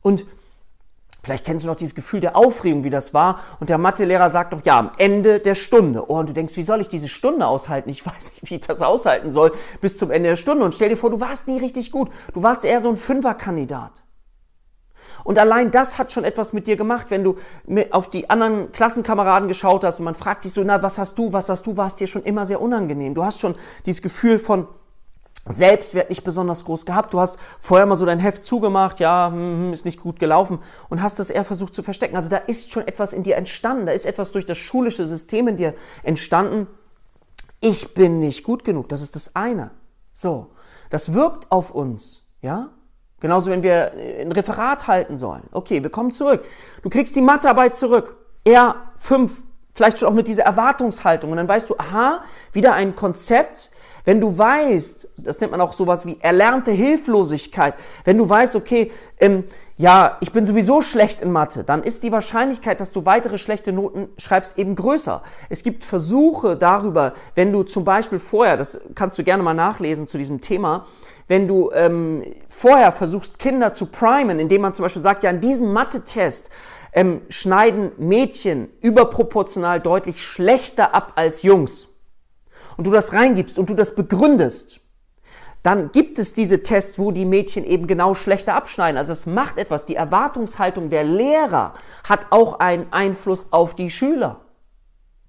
Und 0.01 0.25
Vielleicht 1.25 1.45
kennst 1.47 1.65
du 1.65 1.69
noch 1.69 1.75
dieses 1.75 1.95
Gefühl 1.95 2.19
der 2.19 2.35
Aufregung, 2.35 2.83
wie 2.83 2.91
das 2.91 3.15
war. 3.15 3.39
Und 3.59 3.71
der 3.71 3.79
Mathelehrer 3.79 4.29
sagt 4.29 4.53
doch, 4.53 4.63
ja, 4.63 4.77
am 4.77 4.91
Ende 4.99 5.39
der 5.39 5.55
Stunde. 5.55 6.07
Oh, 6.07 6.19
und 6.19 6.29
du 6.29 6.33
denkst, 6.33 6.55
wie 6.55 6.61
soll 6.61 6.81
ich 6.81 6.87
diese 6.87 7.07
Stunde 7.07 7.47
aushalten? 7.47 7.89
Ich 7.89 8.05
weiß 8.05 8.33
nicht, 8.33 8.51
wie 8.51 8.55
ich 8.55 8.61
das 8.61 8.83
aushalten 8.83 9.31
soll 9.31 9.51
bis 9.81 9.97
zum 9.97 10.11
Ende 10.11 10.29
der 10.29 10.35
Stunde. 10.35 10.63
Und 10.63 10.75
stell 10.75 10.89
dir 10.89 10.97
vor, 10.97 11.09
du 11.09 11.19
warst 11.19 11.47
nie 11.47 11.57
richtig 11.57 11.91
gut. 11.91 12.11
Du 12.35 12.43
warst 12.43 12.63
eher 12.63 12.79
so 12.79 12.89
ein 12.89 12.95
Fünferkandidat. 12.95 14.04
Und 15.23 15.39
allein 15.39 15.71
das 15.71 15.97
hat 15.97 16.11
schon 16.11 16.23
etwas 16.23 16.53
mit 16.53 16.67
dir 16.67 16.75
gemacht, 16.75 17.07
wenn 17.09 17.23
du 17.23 17.37
auf 17.91 18.09
die 18.09 18.29
anderen 18.29 18.71
Klassenkameraden 18.71 19.47
geschaut 19.47 19.83
hast 19.83 19.99
und 19.99 20.05
man 20.05 20.15
fragt 20.15 20.45
dich 20.45 20.53
so, 20.53 20.63
na, 20.63 20.81
was 20.83 20.97
hast 20.97 21.17
du, 21.17 21.33
was 21.33 21.49
hast 21.49 21.65
du, 21.65 21.77
war 21.77 21.87
es 21.87 21.95
dir 21.95 22.07
schon 22.07 22.23
immer 22.23 22.45
sehr 22.45 22.61
unangenehm. 22.61 23.13
Du 23.13 23.23
hast 23.23 23.39
schon 23.39 23.55
dieses 23.85 24.01
Gefühl 24.01 24.39
von, 24.39 24.67
Selbstwert 25.47 26.09
nicht 26.09 26.23
besonders 26.23 26.65
groß 26.65 26.85
gehabt. 26.85 27.13
Du 27.13 27.19
hast 27.19 27.37
vorher 27.59 27.85
mal 27.85 27.95
so 27.95 28.05
dein 28.05 28.19
Heft 28.19 28.45
zugemacht, 28.45 28.99
ja, 28.99 29.29
hm, 29.31 29.37
hm, 29.37 29.73
ist 29.73 29.85
nicht 29.85 30.01
gut 30.01 30.19
gelaufen 30.19 30.59
und 30.89 31.03
hast 31.03 31.19
das 31.19 31.29
eher 31.29 31.43
versucht 31.43 31.75
zu 31.75 31.83
verstecken. 31.83 32.15
Also 32.15 32.29
da 32.29 32.37
ist 32.37 32.71
schon 32.71 32.87
etwas 32.87 33.13
in 33.13 33.23
dir 33.23 33.35
entstanden, 33.35 33.85
da 33.85 33.91
ist 33.91 34.05
etwas 34.05 34.31
durch 34.31 34.45
das 34.45 34.57
schulische 34.57 35.05
System 35.05 35.47
in 35.47 35.57
dir 35.57 35.75
entstanden. 36.01 36.67
Ich 37.61 37.93
bin 37.93 38.19
nicht 38.19 38.43
gut 38.43 38.63
genug, 38.63 38.89
das 38.89 39.01
ist 39.01 39.15
das 39.15 39.35
eine. 39.35 39.71
So, 40.13 40.51
das 40.89 41.13
wirkt 41.13 41.51
auf 41.51 41.71
uns, 41.71 42.27
ja? 42.41 42.71
Genauso, 43.25 43.49
wenn 43.49 43.63
wir 43.63 43.91
ein 44.21 44.31
Referat 44.31 44.85
halten 44.85 45.17
sollen. 45.17 45.41
Okay, 45.51 45.81
wir 45.81 45.89
kommen 45.89 46.11
zurück. 46.11 46.45
Du 46.83 46.91
kriegst 46.91 47.15
die 47.15 47.21
Mathearbeit 47.21 47.75
zurück. 47.75 48.17
Er 48.43 48.75
fünf, 48.95 49.41
vielleicht 49.75 49.99
schon 49.99 50.09
auch 50.09 50.13
mit 50.13 50.27
dieser 50.27 50.43
Erwartungshaltung. 50.43 51.31
Und 51.31 51.37
dann 51.37 51.47
weißt 51.47 51.69
du, 51.69 51.75
aha, 51.77 52.23
wieder 52.53 52.73
ein 52.73 52.95
Konzept, 52.95 53.71
wenn 54.05 54.21
du 54.21 54.37
weißt, 54.37 55.09
das 55.17 55.41
nennt 55.41 55.51
man 55.51 55.61
auch 55.61 55.73
sowas 55.73 56.05
wie 56.05 56.17
erlernte 56.21 56.71
Hilflosigkeit, 56.71 57.73
wenn 58.03 58.17
du 58.17 58.29
weißt, 58.29 58.55
okay, 58.55 58.91
ähm, 59.19 59.43
ja, 59.77 60.17
ich 60.21 60.31
bin 60.31 60.45
sowieso 60.45 60.81
schlecht 60.81 61.21
in 61.21 61.31
Mathe, 61.31 61.63
dann 61.63 61.83
ist 61.83 62.03
die 62.03 62.11
Wahrscheinlichkeit, 62.11 62.79
dass 62.79 62.91
du 62.91 63.05
weitere 63.05 63.37
schlechte 63.37 63.73
Noten 63.73 64.07
schreibst, 64.17 64.57
eben 64.57 64.75
größer. 64.75 65.21
Es 65.49 65.63
gibt 65.63 65.83
Versuche 65.83 66.55
darüber, 66.55 67.13
wenn 67.33 67.51
du 67.51 67.63
zum 67.63 67.83
Beispiel 67.83 68.19
vorher, 68.19 68.55
das 68.57 68.79
kannst 68.93 69.17
du 69.17 69.23
gerne 69.23 69.43
mal 69.43 69.53
nachlesen 69.53 70.07
zu 70.07 70.17
diesem 70.17 70.39
Thema, 70.39 70.85
wenn 71.27 71.47
du 71.47 71.71
ähm, 71.73 72.23
vorher 72.47 72.91
versuchst, 72.91 73.39
Kinder 73.39 73.73
zu 73.73 73.87
primen, 73.87 74.39
indem 74.39 74.61
man 74.61 74.73
zum 74.75 74.83
Beispiel 74.83 75.01
sagt, 75.01 75.23
ja, 75.23 75.31
in 75.31 75.41
diesem 75.41 75.73
Mathe-Test 75.73 76.51
ähm, 76.95 77.21
schneiden 77.29 77.91
Mädchen 77.97 78.69
überproportional 78.81 79.79
deutlich 79.81 80.23
schlechter 80.23 80.95
ab 80.95 81.11
als 81.15 81.43
Jungs 81.43 81.89
und 82.77 82.87
du 82.87 82.91
das 82.91 83.13
reingibst 83.13 83.59
und 83.59 83.69
du 83.69 83.75
das 83.75 83.93
begründest, 83.95 84.79
dann 85.61 85.91
gibt 85.91 86.19
es 86.19 86.33
diese 86.33 86.63
Tests, 86.63 86.97
wo 86.99 87.11
die 87.11 87.25
Mädchen 87.25 87.65
eben 87.65 87.87
genau 87.87 88.13
schlechter 88.13 88.53
abschneiden. 88.53 88.97
Also 88.97 89.13
es 89.13 89.25
macht 89.25 89.57
etwas. 89.57 89.85
Die 89.85 89.95
Erwartungshaltung 89.95 90.91
der 90.91 91.03
Lehrer 91.03 91.73
hat 92.07 92.27
auch 92.29 92.59
einen 92.59 92.93
Einfluss 92.93 93.51
auf 93.51 93.75
die 93.75 93.89
Schüler. 93.89 94.41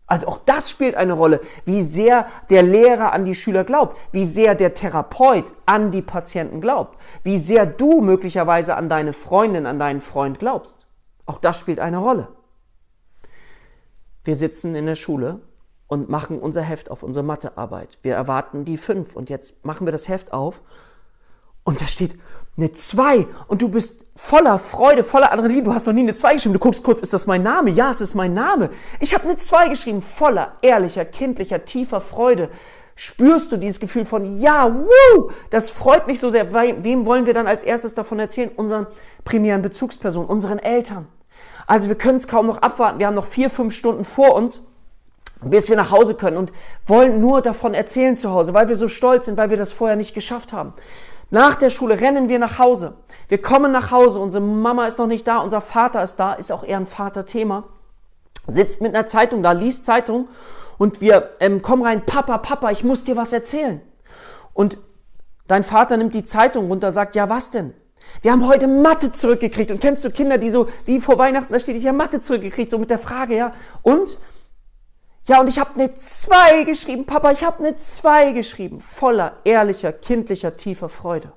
Also 0.07 0.29
auch 0.29 0.39
das 0.39 0.71
spielt 0.71 0.95
eine 0.95 1.15
Rolle, 1.15 1.41
wie 1.65 1.83
sehr 1.83 2.27
der 2.51 2.63
Lehrer 2.63 3.13
an 3.13 3.25
die 3.25 3.35
Schüler 3.35 3.65
glaubt, 3.65 3.97
wie 4.13 4.25
sehr 4.25 4.55
der 4.55 4.75
Therapeut 4.75 5.53
an 5.65 5.91
die 5.91 6.03
Patienten 6.03 6.61
glaubt, 6.61 6.97
wie 7.25 7.39
sehr 7.39 7.67
du 7.67 8.03
möglicherweise 8.03 8.77
an 8.77 8.89
deine 8.89 9.13
Freundin, 9.13 9.67
an 9.67 9.81
deinen 9.81 10.01
Freund 10.01 10.39
glaubst. 10.39 10.86
Auch 11.27 11.39
das 11.39 11.59
spielt 11.59 11.81
eine 11.81 11.99
Rolle. 11.99 12.29
Wir 14.25 14.37
sitzen 14.37 14.75
in 14.75 14.87
der 14.87 14.95
Schule 14.95 15.41
und 15.89 16.09
machen 16.09 16.41
unser 16.41 16.63
Heft 16.63 16.91
auf, 16.91 17.03
unsere 17.03 17.25
Mathearbeit. 17.25 17.99
Wir 18.03 18.15
erwarten 18.15 18.65
die 18.65 18.77
fünf 18.77 19.15
und 19.15 19.31
jetzt 19.31 19.65
machen 19.65 19.87
wir 19.87 19.93
das 19.93 20.09
Heft 20.09 20.33
auf 20.33 20.63
und 21.67 21.81
da 21.81 21.87
steht 21.89 22.15
eine 22.57 22.71
zwei 22.73 23.27
und 23.49 23.61
du 23.61 23.69
bist 23.69 24.07
voller 24.15 24.59
Freude, 24.59 25.05
voller 25.05 25.33
Adrenalin. 25.33 25.65
Du 25.65 25.75
hast 25.75 25.87
noch 25.87 25.93
nie 25.93 26.01
eine 26.01 26.15
zwei 26.15 26.35
geschrieben. 26.35 26.55
Du 26.55 26.61
guckst 26.61 26.83
kurz, 26.83 27.01
ist 27.01 27.13
das 27.13 27.27
mein 27.27 27.43
Name? 27.43 27.71
Ja, 27.71 27.91
es 27.91 28.01
ist 28.01 28.15
mein 28.15 28.35
Name. 28.35 28.71
Ich 29.01 29.15
habe 29.15 29.25
eine 29.25 29.37
zwei 29.37 29.69
geschrieben, 29.69 30.01
voller 30.01 30.53
ehrlicher, 30.63 31.05
kindlicher, 31.05 31.65
tiefer 31.65 32.01
Freude. 32.01 32.51
Spürst 32.95 33.53
du 33.53 33.57
dieses 33.57 33.79
Gefühl 33.79 34.05
von, 34.05 34.39
ja, 34.39 34.75
wuh, 34.75 35.31
das 35.51 35.71
freut 35.71 36.07
mich 36.07 36.19
so 36.19 36.31
sehr. 36.31 36.53
Wem 36.53 37.05
wollen 37.05 37.27
wir 37.27 37.35
dann 37.35 37.47
als 37.47 37.63
erstes 37.63 37.95
davon 37.95 38.21
erzählen? 38.21 38.51
Unseren 38.57 38.87
primären 39.25 39.61
Bezugspersonen, 39.61 40.29
unseren 40.31 40.61
Eltern. 40.61 41.09
Also 41.67 41.89
wir 41.89 41.97
können 41.97 42.17
es 42.17 42.29
kaum 42.29 42.47
noch 42.47 42.59
abwarten. 42.59 42.99
Wir 42.99 43.07
haben 43.07 43.15
noch 43.15 43.27
vier, 43.27 43.51
fünf 43.51 43.75
Stunden 43.75 44.05
vor 44.05 44.35
uns 44.35 44.63
bis 45.43 45.69
wir 45.69 45.77
nach 45.77 45.91
Hause 45.91 46.15
können 46.15 46.37
und 46.37 46.53
wollen 46.87 47.21
nur 47.21 47.43
davon 47.43 47.75
erzählen 47.75 48.17
zu 48.17 48.33
Hause, 48.33 48.55
weil 48.55 48.69
wir 48.69 48.77
so 48.77 48.89
stolz 48.89 49.27
sind, 49.27 49.37
weil 49.37 49.51
wir 49.51 49.57
das 49.57 49.73
vorher 49.73 49.97
nicht 49.97 50.15
geschafft 50.15 50.53
haben. 50.53 50.73
Nach 51.31 51.57
der 51.57 51.71
Schule 51.71 52.01
rennen 52.01 52.29
wir 52.29 52.39
nach 52.39 52.59
Hause. 52.59 52.95
Wir 53.29 53.43
kommen 53.43 53.73
nach 53.73 53.91
Hause, 53.91 54.21
unsere 54.21 54.43
Mama 54.43 54.87
ist 54.87 54.99
noch 54.99 55.09
nicht 55.09 55.27
da, 55.27 55.39
unser 55.39 55.61
Vater 55.61 56.03
ist 56.03 56.17
da, 56.17 56.35
ist 56.35 56.53
auch 56.53 56.65
eher 56.65 56.79
ein 56.79 56.87
Vaterthema. 56.87 57.65
Sitzt 58.47 58.81
mit 58.81 58.95
einer 58.95 59.07
Zeitung 59.07 59.43
da, 59.43 59.53
liest 59.53 59.87
Zeitung 59.87 60.29
und 60.79 61.01
wir 61.01 61.33
ähm, 61.41 61.63
kommen 61.63 61.83
rein, 61.83 62.07
Papa, 62.07 62.39
Papa, 62.39 62.71
ich 62.71 62.85
muss 62.85 63.03
dir 63.03 63.17
was 63.17 63.33
erzählen. 63.33 63.81
Und 64.55 64.79
dein 65.49 65.65
Vater 65.65 65.97
nimmt 65.97 66.15
die 66.15 66.25
Zeitung 66.25 66.69
runter, 66.69 66.93
sagt, 66.93 67.17
ja, 67.17 67.29
was 67.29 67.51
denn? 67.51 67.75
Wir 68.23 68.33
haben 68.33 68.47
heute 68.47 68.67
Mathe 68.67 69.13
zurückgekriegt. 69.13 69.71
Und 69.71 69.81
kennst 69.81 70.05
du 70.05 70.11
Kinder, 70.11 70.39
die 70.39 70.51
so, 70.51 70.69
wie 70.85 71.01
vor 71.01 71.19
Weihnachten, 71.19 71.53
da 71.53 71.61
steht, 71.61 71.77
ich 71.77 71.87
habe 71.87 71.97
Mathe 71.97 72.21
zurückgekriegt, 72.21 72.71
so 72.71 72.79
mit 72.79 72.91
der 72.91 72.99
Frage, 72.99 73.37
ja. 73.37 73.55
Und 73.83 74.19
ja, 75.29 75.41
und 75.41 75.49
ich 75.49 75.59
habe 75.59 75.75
eine 75.75 75.93
2 75.93 76.65
geschrieben, 76.65 77.05
Papa, 77.05 77.33
ich 77.33 77.43
habe 77.43 77.59
eine 77.59 77.77
2 77.77 78.31
geschrieben, 78.31 78.81
voller 78.81 79.39
ehrlicher, 79.45 79.93
kindlicher, 79.93 80.57
tiefer 80.57 80.89
Freude. 80.89 81.33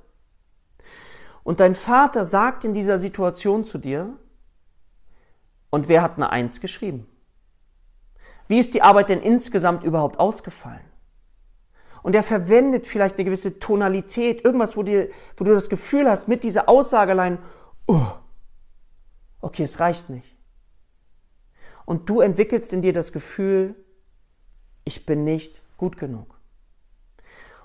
Und 1.43 1.59
dein 1.59 1.73
Vater 1.73 2.23
sagt 2.23 2.63
in 2.63 2.75
dieser 2.75 2.99
Situation 2.99 3.65
zu 3.65 3.79
dir, 3.79 4.13
und 5.71 5.89
wer 5.89 6.03
hat 6.03 6.17
eine 6.17 6.29
1 6.31 6.61
geschrieben? 6.61 7.07
Wie 8.47 8.59
ist 8.59 8.75
die 8.75 8.83
Arbeit 8.83 9.09
denn 9.09 9.21
insgesamt 9.21 9.83
überhaupt 9.83 10.19
ausgefallen? 10.19 10.88
Und 12.01 12.15
er 12.15 12.23
verwendet 12.23 12.87
vielleicht 12.87 13.15
eine 13.15 13.25
gewisse 13.25 13.59
Tonalität, 13.59 14.43
irgendwas, 14.45 14.77
wo, 14.77 14.83
dir, 14.83 15.09
wo 15.37 15.43
du 15.43 15.53
das 15.53 15.69
Gefühl 15.69 16.09
hast, 16.09 16.27
mit 16.27 16.43
dieser 16.43 16.69
Aussage 16.69 17.11
allein, 17.11 17.39
oh, 17.87 18.07
okay, 19.41 19.63
es 19.63 19.79
reicht 19.79 20.09
nicht 20.09 20.39
und 21.89 22.07
du 22.07 22.21
entwickelst 22.21 22.71
in 22.71 22.83
dir 22.83 22.93
das 22.93 23.11
Gefühl, 23.11 23.73
ich 24.83 25.07
bin 25.07 25.23
nicht 25.23 25.63
gut 25.75 25.97
genug. 25.97 26.39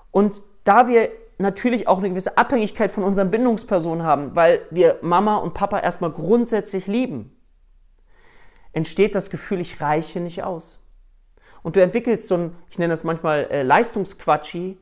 Und 0.09 0.41
da 0.63 0.87
wir 0.87 1.11
natürlich 1.37 1.87
auch 1.87 1.99
eine 1.99 2.09
gewisse 2.09 2.35
Abhängigkeit 2.35 2.89
von 2.89 3.03
unseren 3.03 3.29
Bindungspersonen 3.29 4.03
haben, 4.03 4.35
weil 4.35 4.65
wir 4.71 4.97
Mama 5.03 5.35
und 5.37 5.53
Papa 5.53 5.77
erstmal 5.77 6.09
grundsätzlich 6.09 6.87
lieben, 6.87 7.39
entsteht 8.73 9.13
das 9.13 9.29
Gefühl, 9.29 9.61
ich 9.61 9.79
reiche 9.79 10.19
nicht 10.19 10.41
aus. 10.41 10.79
Und 11.65 11.75
du 11.75 11.81
entwickelst 11.81 12.27
so 12.27 12.35
ein, 12.35 12.55
ich 12.69 12.77
nenne 12.77 12.93
das 12.93 13.03
manchmal 13.03 13.45
äh, 13.49 13.63
Leistungsquatschi, 13.63 14.77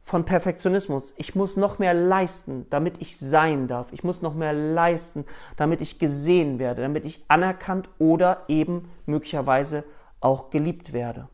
von 0.00 0.24
Perfektionismus. 0.24 1.12
Ich 1.18 1.34
muss 1.34 1.58
noch 1.58 1.78
mehr 1.78 1.92
leisten, 1.92 2.64
damit 2.70 2.94
ich 3.02 3.18
sein 3.18 3.66
darf. 3.66 3.92
Ich 3.92 4.04
muss 4.04 4.22
noch 4.22 4.32
mehr 4.32 4.54
leisten, 4.54 5.26
damit 5.56 5.82
ich 5.82 5.98
gesehen 5.98 6.58
werde, 6.58 6.80
damit 6.80 7.04
ich 7.04 7.26
anerkannt 7.28 7.90
oder 7.98 8.44
eben 8.48 8.90
möglicherweise 9.04 9.84
auch 10.20 10.48
geliebt 10.48 10.94
werde. 10.94 11.28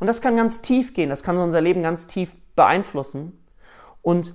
Und 0.00 0.08
das 0.08 0.20
kann 0.20 0.36
ganz 0.36 0.62
tief 0.62 0.94
gehen, 0.94 1.10
das 1.10 1.22
kann 1.22 1.38
unser 1.38 1.60
Leben 1.60 1.84
ganz 1.84 2.08
tief 2.08 2.34
beeinflussen. 2.56 3.38
Und 4.02 4.34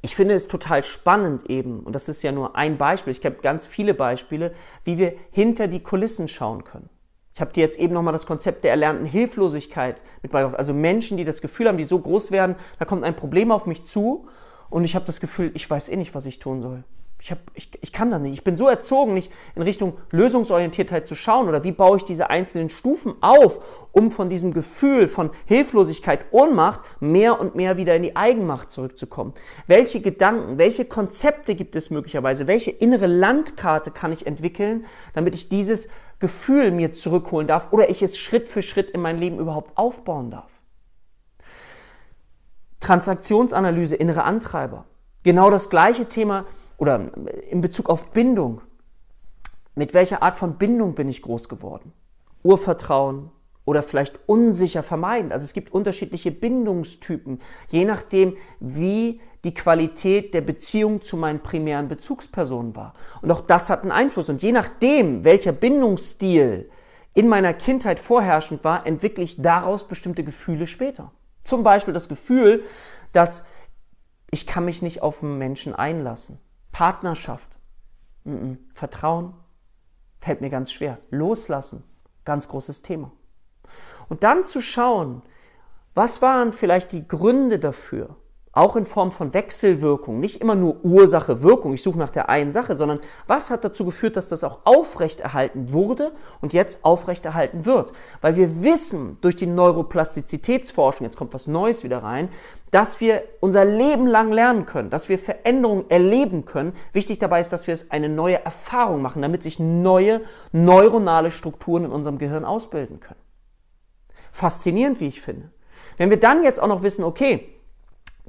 ich 0.00 0.16
finde 0.16 0.32
es 0.32 0.48
total 0.48 0.82
spannend 0.82 1.50
eben, 1.50 1.80
und 1.80 1.92
das 1.92 2.08
ist 2.08 2.22
ja 2.22 2.32
nur 2.32 2.56
ein 2.56 2.78
Beispiel, 2.78 3.10
ich 3.10 3.22
habe 3.22 3.36
ganz 3.42 3.66
viele 3.66 3.92
Beispiele, 3.92 4.54
wie 4.84 4.96
wir 4.96 5.12
hinter 5.30 5.68
die 5.68 5.82
Kulissen 5.82 6.26
schauen 6.26 6.64
können. 6.64 6.88
Ich 7.34 7.40
habe 7.40 7.52
dir 7.52 7.62
jetzt 7.62 7.78
eben 7.78 7.92
nochmal 7.92 8.12
das 8.12 8.26
Konzept 8.26 8.62
der 8.62 8.70
erlernten 8.70 9.06
Hilflosigkeit 9.06 10.00
mit 10.22 10.30
beigebracht. 10.30 10.58
Also 10.58 10.72
Menschen, 10.72 11.16
die 11.16 11.24
das 11.24 11.40
Gefühl 11.40 11.66
haben, 11.66 11.78
die 11.78 11.84
so 11.84 11.98
groß 11.98 12.30
werden, 12.30 12.54
da 12.78 12.84
kommt 12.84 13.02
ein 13.02 13.16
Problem 13.16 13.50
auf 13.50 13.66
mich 13.66 13.84
zu 13.84 14.28
und 14.70 14.84
ich 14.84 14.94
habe 14.94 15.04
das 15.04 15.20
Gefühl, 15.20 15.50
ich 15.54 15.68
weiß 15.68 15.88
eh 15.88 15.96
nicht, 15.96 16.14
was 16.14 16.26
ich 16.26 16.38
tun 16.38 16.62
soll. 16.62 16.84
Ich, 17.20 17.30
hab, 17.30 17.38
ich, 17.54 17.70
ich 17.80 17.92
kann 17.92 18.10
da 18.10 18.18
nicht. 18.18 18.34
Ich 18.34 18.44
bin 18.44 18.54
so 18.54 18.68
erzogen, 18.68 19.14
nicht 19.14 19.32
in 19.54 19.62
Richtung 19.62 19.94
Lösungsorientiertheit 20.10 21.06
zu 21.06 21.14
schauen 21.14 21.48
oder 21.48 21.64
wie 21.64 21.72
baue 21.72 21.96
ich 21.96 22.04
diese 22.04 22.28
einzelnen 22.28 22.68
Stufen 22.68 23.14
auf, 23.22 23.60
um 23.92 24.10
von 24.10 24.28
diesem 24.28 24.52
Gefühl 24.52 25.08
von 25.08 25.30
Hilflosigkeit, 25.46 26.26
Ohnmacht 26.32 26.80
mehr 27.00 27.40
und 27.40 27.54
mehr 27.54 27.78
wieder 27.78 27.96
in 27.96 28.02
die 28.02 28.14
Eigenmacht 28.14 28.70
zurückzukommen. 28.70 29.32
Welche 29.66 30.02
Gedanken, 30.02 30.58
welche 30.58 30.84
Konzepte 30.84 31.54
gibt 31.54 31.76
es 31.76 31.88
möglicherweise? 31.88 32.46
Welche 32.46 32.70
innere 32.70 33.06
Landkarte 33.06 33.90
kann 33.90 34.12
ich 34.12 34.26
entwickeln, 34.26 34.84
damit 35.14 35.34
ich 35.34 35.48
dieses 35.48 35.88
Gefühl 36.18 36.70
mir 36.70 36.92
zurückholen 36.92 37.46
darf 37.46 37.72
oder 37.72 37.90
ich 37.90 38.02
es 38.02 38.18
Schritt 38.18 38.48
für 38.48 38.62
Schritt 38.62 38.90
in 38.90 39.00
mein 39.00 39.18
Leben 39.18 39.38
überhaupt 39.38 39.76
aufbauen 39.76 40.30
darf? 40.30 40.50
Transaktionsanalyse, 42.80 43.96
innere 43.96 44.24
Antreiber. 44.24 44.84
Genau 45.22 45.50
das 45.50 45.70
gleiche 45.70 46.06
Thema 46.06 46.44
oder 46.76 47.10
in 47.48 47.60
Bezug 47.60 47.88
auf 47.88 48.10
Bindung. 48.10 48.60
Mit 49.74 49.94
welcher 49.94 50.22
Art 50.22 50.36
von 50.36 50.56
Bindung 50.56 50.94
bin 50.94 51.08
ich 51.08 51.22
groß 51.22 51.48
geworden? 51.48 51.92
Urvertrauen, 52.42 53.30
oder 53.64 53.82
vielleicht 53.82 54.20
unsicher 54.26 54.82
vermeiden. 54.82 55.32
Also 55.32 55.44
es 55.44 55.52
gibt 55.52 55.72
unterschiedliche 55.72 56.30
Bindungstypen, 56.30 57.40
je 57.68 57.84
nachdem, 57.84 58.36
wie 58.60 59.20
die 59.44 59.54
Qualität 59.54 60.34
der 60.34 60.40
Beziehung 60.40 61.02
zu 61.02 61.16
meinen 61.16 61.40
primären 61.40 61.88
Bezugspersonen 61.88 62.76
war. 62.76 62.94
Und 63.22 63.30
auch 63.30 63.40
das 63.40 63.70
hat 63.70 63.82
einen 63.82 63.92
Einfluss. 63.92 64.28
Und 64.28 64.42
je 64.42 64.52
nachdem, 64.52 65.24
welcher 65.24 65.52
Bindungsstil 65.52 66.70
in 67.14 67.28
meiner 67.28 67.54
Kindheit 67.54 68.00
vorherrschend 68.00 68.64
war, 68.64 68.86
entwickle 68.86 69.22
ich 69.22 69.40
daraus 69.40 69.86
bestimmte 69.86 70.24
Gefühle 70.24 70.66
später. 70.66 71.12
Zum 71.42 71.62
Beispiel 71.62 71.94
das 71.94 72.08
Gefühl, 72.08 72.64
dass 73.12 73.44
ich 74.30 74.46
kann 74.46 74.64
mich 74.64 74.82
nicht 74.82 75.02
auf 75.02 75.22
einen 75.22 75.38
Menschen 75.38 75.74
einlassen. 75.74 76.40
Partnerschaft, 76.72 77.48
mm 78.24 78.32
-mm. 78.32 78.56
Vertrauen 78.72 79.34
fällt 80.18 80.40
mir 80.40 80.50
ganz 80.50 80.72
schwer. 80.72 80.98
Loslassen, 81.10 81.84
ganz 82.24 82.48
großes 82.48 82.82
Thema. 82.82 83.12
Und 84.08 84.22
dann 84.22 84.44
zu 84.44 84.60
schauen, 84.60 85.22
was 85.94 86.22
waren 86.22 86.52
vielleicht 86.52 86.92
die 86.92 87.06
Gründe 87.06 87.58
dafür, 87.58 88.16
auch 88.54 88.76
in 88.76 88.84
Form 88.84 89.10
von 89.10 89.34
Wechselwirkung, 89.34 90.20
nicht 90.20 90.40
immer 90.40 90.54
nur 90.54 90.84
Ursache, 90.84 91.42
Wirkung, 91.42 91.74
ich 91.74 91.82
suche 91.82 91.98
nach 91.98 92.10
der 92.10 92.28
einen 92.28 92.52
Sache, 92.52 92.76
sondern 92.76 93.00
was 93.26 93.50
hat 93.50 93.64
dazu 93.64 93.84
geführt, 93.84 94.16
dass 94.16 94.28
das 94.28 94.44
auch 94.44 94.60
aufrechterhalten 94.64 95.72
wurde 95.72 96.12
und 96.40 96.52
jetzt 96.52 96.84
aufrechterhalten 96.84 97.66
wird? 97.66 97.92
Weil 98.20 98.36
wir 98.36 98.62
wissen 98.62 99.18
durch 99.20 99.34
die 99.34 99.46
Neuroplastizitätsforschung, 99.46 101.04
jetzt 101.04 101.16
kommt 101.16 101.34
was 101.34 101.48
Neues 101.48 101.82
wieder 101.82 102.04
rein, 102.04 102.28
dass 102.70 103.00
wir 103.00 103.24
unser 103.40 103.64
Leben 103.64 104.06
lang 104.06 104.32
lernen 104.32 104.66
können, 104.66 104.90
dass 104.90 105.08
wir 105.08 105.18
Veränderungen 105.18 105.90
erleben 105.90 106.44
können. 106.44 106.74
Wichtig 106.92 107.18
dabei 107.18 107.40
ist, 107.40 107.52
dass 107.52 107.66
wir 107.66 107.74
es 107.74 107.90
eine 107.90 108.08
neue 108.08 108.44
Erfahrung 108.44 109.02
machen, 109.02 109.22
damit 109.22 109.42
sich 109.42 109.58
neue 109.58 110.20
neuronale 110.52 111.30
Strukturen 111.30 111.84
in 111.84 111.92
unserem 111.92 112.18
Gehirn 112.18 112.44
ausbilden 112.44 113.00
können. 113.00 113.23
Faszinierend, 114.34 114.98
wie 114.98 115.06
ich 115.06 115.20
finde. 115.20 115.52
Wenn 115.96 116.10
wir 116.10 116.18
dann 116.18 116.42
jetzt 116.42 116.60
auch 116.60 116.66
noch 116.66 116.82
wissen, 116.82 117.04
okay, 117.04 117.54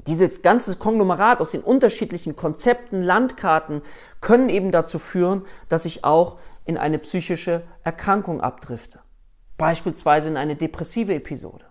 dieses 0.05 0.43
ganze 0.43 0.75
Konglomerat 0.75 1.41
aus 1.41 1.49
den 1.49 1.61
unterschiedlichen 1.61 2.35
Konzepten, 2.35 3.01
Landkarten 3.01 3.81
können 4.21 4.49
eben 4.49 4.71
dazu 4.71 4.99
führen, 4.99 5.47
dass 5.67 5.85
ich 5.85 6.03
auch 6.03 6.37
in 6.63 6.77
eine 6.77 6.99
psychische 6.99 7.63
Erkrankung 7.83 8.39
abdrifte. 8.39 8.99
Beispielsweise 9.57 10.29
in 10.29 10.37
eine 10.37 10.55
depressive 10.55 11.15
Episode. 11.15 11.65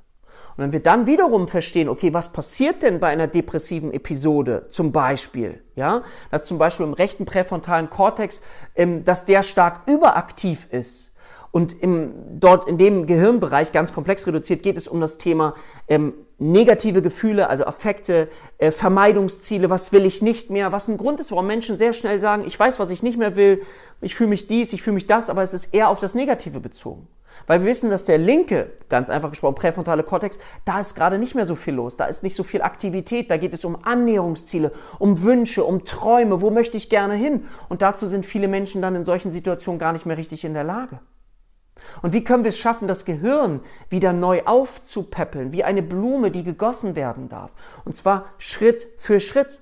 Und 0.56 0.64
wenn 0.64 0.72
wir 0.72 0.82
dann 0.82 1.06
wiederum 1.06 1.46
verstehen, 1.46 1.88
okay, 1.88 2.12
was 2.12 2.32
passiert 2.32 2.82
denn 2.82 2.98
bei 2.98 3.10
einer 3.10 3.28
depressiven 3.28 3.92
Episode 3.92 4.66
zum 4.70 4.90
Beispiel, 4.90 5.62
ja, 5.76 6.02
dass 6.32 6.44
zum 6.44 6.58
Beispiel 6.58 6.86
im 6.86 6.92
rechten 6.92 7.24
präfrontalen 7.24 7.88
Kortex, 7.88 8.42
ähm, 8.74 9.04
dass 9.04 9.26
der 9.26 9.44
stark 9.44 9.82
überaktiv 9.86 10.66
ist, 10.72 11.13
und 11.54 11.80
im, 11.80 12.12
dort 12.40 12.66
in 12.66 12.78
dem 12.78 13.06
Gehirnbereich, 13.06 13.70
ganz 13.70 13.92
komplex 13.92 14.26
reduziert, 14.26 14.64
geht 14.64 14.76
es 14.76 14.88
um 14.88 15.00
das 15.00 15.18
Thema 15.18 15.54
ähm, 15.86 16.12
negative 16.36 17.00
Gefühle, 17.00 17.48
also 17.48 17.64
Affekte, 17.64 18.26
äh, 18.58 18.72
Vermeidungsziele, 18.72 19.70
was 19.70 19.92
will 19.92 20.04
ich 20.04 20.20
nicht 20.20 20.50
mehr, 20.50 20.72
was 20.72 20.88
ein 20.88 20.96
Grund 20.96 21.20
ist, 21.20 21.30
warum 21.30 21.46
Menschen 21.46 21.78
sehr 21.78 21.92
schnell 21.92 22.18
sagen, 22.18 22.42
ich 22.44 22.58
weiß, 22.58 22.80
was 22.80 22.90
ich 22.90 23.04
nicht 23.04 23.18
mehr 23.18 23.36
will, 23.36 23.62
ich 24.00 24.16
fühle 24.16 24.30
mich 24.30 24.48
dies, 24.48 24.72
ich 24.72 24.82
fühle 24.82 24.94
mich 24.94 25.06
das, 25.06 25.30
aber 25.30 25.44
es 25.44 25.54
ist 25.54 25.72
eher 25.72 25.90
auf 25.90 26.00
das 26.00 26.16
Negative 26.16 26.58
bezogen. 26.58 27.06
Weil 27.46 27.60
wir 27.60 27.68
wissen, 27.68 27.88
dass 27.88 28.04
der 28.04 28.18
linke, 28.18 28.72
ganz 28.88 29.08
einfach 29.08 29.30
gesprochen, 29.30 29.54
präfrontale 29.54 30.02
Kortex, 30.02 30.40
da 30.64 30.80
ist 30.80 30.96
gerade 30.96 31.20
nicht 31.20 31.36
mehr 31.36 31.46
so 31.46 31.54
viel 31.54 31.74
los, 31.74 31.96
da 31.96 32.06
ist 32.06 32.24
nicht 32.24 32.34
so 32.34 32.42
viel 32.42 32.62
Aktivität, 32.62 33.30
da 33.30 33.36
geht 33.36 33.54
es 33.54 33.64
um 33.64 33.78
Annäherungsziele, 33.84 34.72
um 34.98 35.22
Wünsche, 35.22 35.62
um 35.62 35.84
Träume, 35.84 36.40
wo 36.40 36.50
möchte 36.50 36.76
ich 36.76 36.90
gerne 36.90 37.14
hin? 37.14 37.44
Und 37.68 37.80
dazu 37.80 38.08
sind 38.08 38.26
viele 38.26 38.48
Menschen 38.48 38.82
dann 38.82 38.96
in 38.96 39.04
solchen 39.04 39.30
Situationen 39.30 39.78
gar 39.78 39.92
nicht 39.92 40.04
mehr 40.04 40.18
richtig 40.18 40.44
in 40.44 40.52
der 40.52 40.64
Lage. 40.64 40.98
Und 42.02 42.12
wie 42.12 42.24
können 42.24 42.44
wir 42.44 42.50
es 42.50 42.58
schaffen, 42.58 42.88
das 42.88 43.04
Gehirn 43.04 43.60
wieder 43.88 44.12
neu 44.12 44.42
aufzupäppeln, 44.44 45.52
wie 45.52 45.64
eine 45.64 45.82
Blume, 45.82 46.30
die 46.30 46.44
gegossen 46.44 46.96
werden 46.96 47.28
darf? 47.28 47.52
Und 47.84 47.96
zwar 47.96 48.26
Schritt 48.38 48.86
für 48.98 49.20
Schritt. 49.20 49.60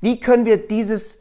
Wie 0.00 0.20
können 0.20 0.46
wir 0.46 0.56
dieses, 0.56 1.20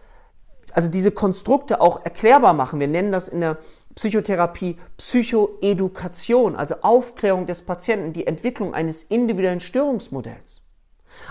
also 0.73 0.89
diese 0.89 1.11
Konstrukte 1.11 1.81
auch 1.81 2.05
erklärbar 2.05 2.53
machen? 2.53 2.79
Wir 2.79 2.87
nennen 2.87 3.11
das 3.11 3.27
in 3.27 3.41
der 3.41 3.57
Psychotherapie 3.95 4.77
Psychoedukation, 4.97 6.55
also 6.55 6.75
Aufklärung 6.81 7.47
des 7.47 7.63
Patienten, 7.63 8.13
die 8.13 8.27
Entwicklung 8.27 8.75
eines 8.75 9.01
individuellen 9.01 9.59
Störungsmodells. 9.59 10.61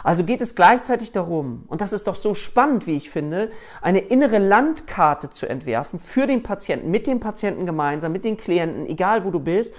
Also 0.03 0.25
geht 0.25 0.41
es 0.41 0.55
gleichzeitig 0.55 1.13
darum, 1.13 1.65
und 1.69 1.81
das 1.81 1.93
ist 1.93 2.07
doch 2.07 2.17
so 2.17 2.35
spannend, 2.35 2.87
wie 2.87 2.97
ich 2.97 3.11
finde, 3.11 3.51
eine 3.81 4.01
innere 4.01 4.39
Landkarte 4.39 5.31
zu 5.31 5.49
entwerfen 5.49 5.99
für 5.99 6.27
den 6.27 6.43
Patienten, 6.43 6.91
mit 6.91 7.07
dem 7.07 7.21
Patienten 7.21 7.67
gemeinsam, 7.67 8.13
mit 8.13 8.25
den 8.25 8.37
Klienten, 8.37 8.87
egal 8.87 9.25
wo 9.25 9.31
du 9.31 9.41
bist, 9.41 9.75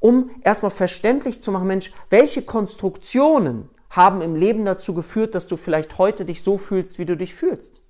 um 0.00 0.30
erstmal 0.42 0.70
verständlich 0.70 1.42
zu 1.42 1.52
machen, 1.52 1.66
Mensch, 1.66 1.92
welche 2.10 2.42
Konstruktionen 2.42 3.68
haben 3.90 4.20
im 4.20 4.34
Leben 4.34 4.64
dazu 4.64 4.94
geführt, 4.94 5.34
dass 5.34 5.46
du 5.46 5.56
vielleicht 5.56 5.98
heute 5.98 6.24
dich 6.24 6.42
so 6.42 6.58
fühlst, 6.58 6.98
wie 6.98 7.06
du 7.06 7.16
dich 7.16 7.34
fühlst. 7.34 7.80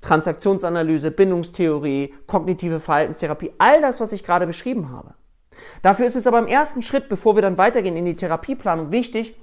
Transaktionsanalyse, 0.00 1.10
Bindungstheorie, 1.10 2.14
kognitive 2.26 2.80
Verhaltenstherapie, 2.80 3.52
all 3.58 3.80
das, 3.80 4.00
was 4.00 4.12
ich 4.12 4.24
gerade 4.24 4.46
beschrieben 4.46 4.90
habe. 4.90 5.14
Dafür 5.82 6.06
ist 6.06 6.16
es 6.16 6.26
aber 6.26 6.38
im 6.38 6.46
ersten 6.46 6.82
Schritt, 6.82 7.08
bevor 7.08 7.36
wir 7.36 7.42
dann 7.42 7.58
weitergehen 7.58 7.96
in 7.96 8.04
die 8.04 8.16
Therapieplanung, 8.16 8.90
wichtig, 8.90 9.36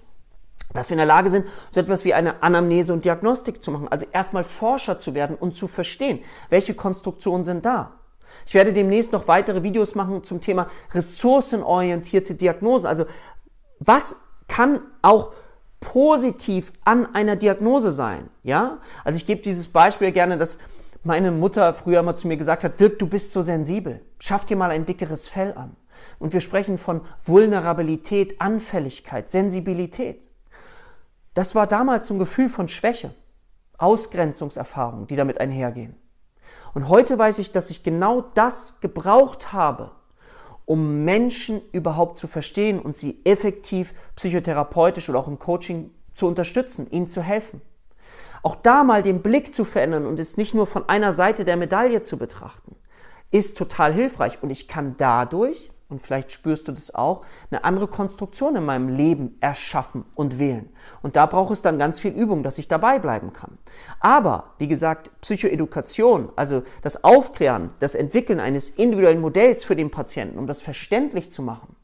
dass 0.73 0.89
wir 0.89 0.93
in 0.95 0.99
der 0.99 1.05
Lage 1.05 1.29
sind, 1.29 1.47
so 1.71 1.79
etwas 1.79 2.05
wie 2.05 2.13
eine 2.13 2.43
Anamnese 2.43 2.93
und 2.93 3.05
Diagnostik 3.05 3.63
zu 3.63 3.71
machen. 3.71 3.87
Also 3.87 4.05
erstmal 4.11 4.43
Forscher 4.43 4.99
zu 4.99 5.15
werden 5.15 5.35
und 5.35 5.55
zu 5.55 5.67
verstehen, 5.67 6.19
welche 6.49 6.73
Konstruktionen 6.73 7.43
sind 7.43 7.65
da. 7.65 7.93
Ich 8.45 8.53
werde 8.53 8.73
demnächst 8.73 9.11
noch 9.11 9.27
weitere 9.27 9.63
Videos 9.63 9.95
machen 9.95 10.23
zum 10.23 10.41
Thema 10.41 10.67
ressourcenorientierte 10.93 12.35
Diagnose. 12.35 12.87
Also 12.87 13.05
was 13.79 14.21
kann 14.47 14.81
auch 15.01 15.31
positiv 15.79 16.73
an 16.85 17.13
einer 17.15 17.35
Diagnose 17.35 17.91
sein? 17.91 18.29
Ja? 18.43 18.79
Also 19.03 19.17
ich 19.17 19.25
gebe 19.25 19.41
dieses 19.41 19.69
Beispiel 19.69 20.11
gerne, 20.11 20.37
dass 20.37 20.59
meine 21.03 21.31
Mutter 21.31 21.73
früher 21.73 22.03
mal 22.03 22.15
zu 22.15 22.27
mir 22.27 22.37
gesagt 22.37 22.63
hat, 22.63 22.79
Dirk, 22.79 22.99
du 22.99 23.07
bist 23.07 23.31
so 23.31 23.41
sensibel. 23.41 24.01
Schaff 24.19 24.45
dir 24.45 24.57
mal 24.57 24.71
ein 24.71 24.85
dickeres 24.85 25.27
Fell 25.27 25.53
an. 25.53 25.75
Und 26.19 26.33
wir 26.33 26.41
sprechen 26.41 26.77
von 26.77 27.01
Vulnerabilität, 27.23 28.41
Anfälligkeit, 28.41 29.29
Sensibilität. 29.29 30.28
Das 31.39 31.55
war 31.55 31.67
damals 31.67 32.09
ein 32.09 32.19
Gefühl 32.19 32.49
von 32.49 32.67
Schwäche, 32.67 33.15
Ausgrenzungserfahrungen, 33.77 35.07
die 35.07 35.15
damit 35.15 35.39
einhergehen. 35.39 35.95
Und 36.73 36.89
heute 36.89 37.17
weiß 37.17 37.39
ich, 37.39 37.53
dass 37.53 37.69
ich 37.69 37.81
genau 37.81 38.19
das 38.19 38.81
gebraucht 38.81 39.53
habe, 39.53 39.91
um 40.65 41.05
Menschen 41.05 41.61
überhaupt 41.71 42.17
zu 42.17 42.27
verstehen 42.27 42.77
und 42.77 42.97
sie 42.97 43.21
effektiv 43.23 43.93
psychotherapeutisch 44.17 45.07
oder 45.09 45.19
auch 45.19 45.29
im 45.29 45.39
Coaching 45.39 45.91
zu 46.11 46.27
unterstützen, 46.27 46.91
ihnen 46.91 47.07
zu 47.07 47.21
helfen. 47.21 47.61
Auch 48.43 48.55
da 48.57 48.83
mal 48.83 49.01
den 49.01 49.21
Blick 49.21 49.53
zu 49.53 49.63
verändern 49.63 50.05
und 50.05 50.19
es 50.19 50.35
nicht 50.35 50.53
nur 50.53 50.67
von 50.67 50.89
einer 50.89 51.13
Seite 51.13 51.45
der 51.45 51.55
Medaille 51.55 52.03
zu 52.03 52.17
betrachten, 52.17 52.75
ist 53.31 53.57
total 53.57 53.93
hilfreich. 53.93 54.43
Und 54.43 54.49
ich 54.49 54.67
kann 54.67 54.95
dadurch 54.97 55.71
und 55.89 55.99
vielleicht 55.99 56.31
spürst 56.31 56.67
du 56.67 56.71
das 56.71 56.93
auch, 56.93 57.25
eine 57.49 57.63
andere 57.63 57.87
Konstruktion 57.87 58.55
in 58.55 58.63
meinem 58.63 58.89
Leben 58.89 59.37
erschaffen 59.41 60.05
und 60.13 60.37
wählen. 60.37 60.69
Und 61.01 61.15
da 61.15 61.25
braucht 61.25 61.51
es 61.51 61.63
dann 61.63 61.79
ganz 61.79 61.99
viel 61.99 62.11
Übung, 62.11 62.43
dass 62.43 62.59
ich 62.59 62.67
dabei 62.67 62.99
bleiben 62.99 63.33
kann. 63.33 63.57
Aber, 63.99 64.51
wie 64.59 64.67
gesagt, 64.67 65.09
Psychoedukation, 65.21 66.29
also 66.35 66.61
das 66.83 67.03
Aufklären, 67.03 67.71
das 67.79 67.95
Entwickeln 67.95 68.39
eines 68.39 68.69
individuellen 68.69 69.19
Modells 69.19 69.63
für 69.63 69.75
den 69.75 69.89
Patienten, 69.89 70.37
um 70.37 70.45
das 70.45 70.61
verständlich 70.61 71.31
zu 71.31 71.41
machen, 71.41 71.75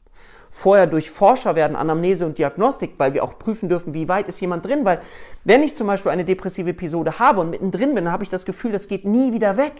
vorher 0.50 0.86
durch 0.86 1.10
Forscher 1.10 1.56
werden, 1.56 1.76
Anamnese 1.76 2.26
und 2.26 2.38
Diagnostik, 2.38 2.94
weil 2.98 3.12
wir 3.12 3.24
auch 3.24 3.38
prüfen 3.38 3.68
dürfen, 3.68 3.92
wie 3.92 4.08
weit 4.08 4.28
ist 4.28 4.40
jemand 4.40 4.64
drin, 4.64 4.84
weil 4.84 5.00
wenn 5.42 5.64
ich 5.64 5.74
zum 5.74 5.88
Beispiel 5.88 6.12
eine 6.12 6.24
depressive 6.24 6.70
Episode 6.70 7.18
habe 7.18 7.40
und 7.40 7.50
mittendrin 7.50 7.94
bin, 7.94 8.04
dann 8.04 8.12
habe 8.12 8.22
ich 8.22 8.30
das 8.30 8.46
Gefühl, 8.46 8.70
das 8.70 8.86
geht 8.86 9.04
nie 9.04 9.32
wieder 9.32 9.56
weg. 9.56 9.74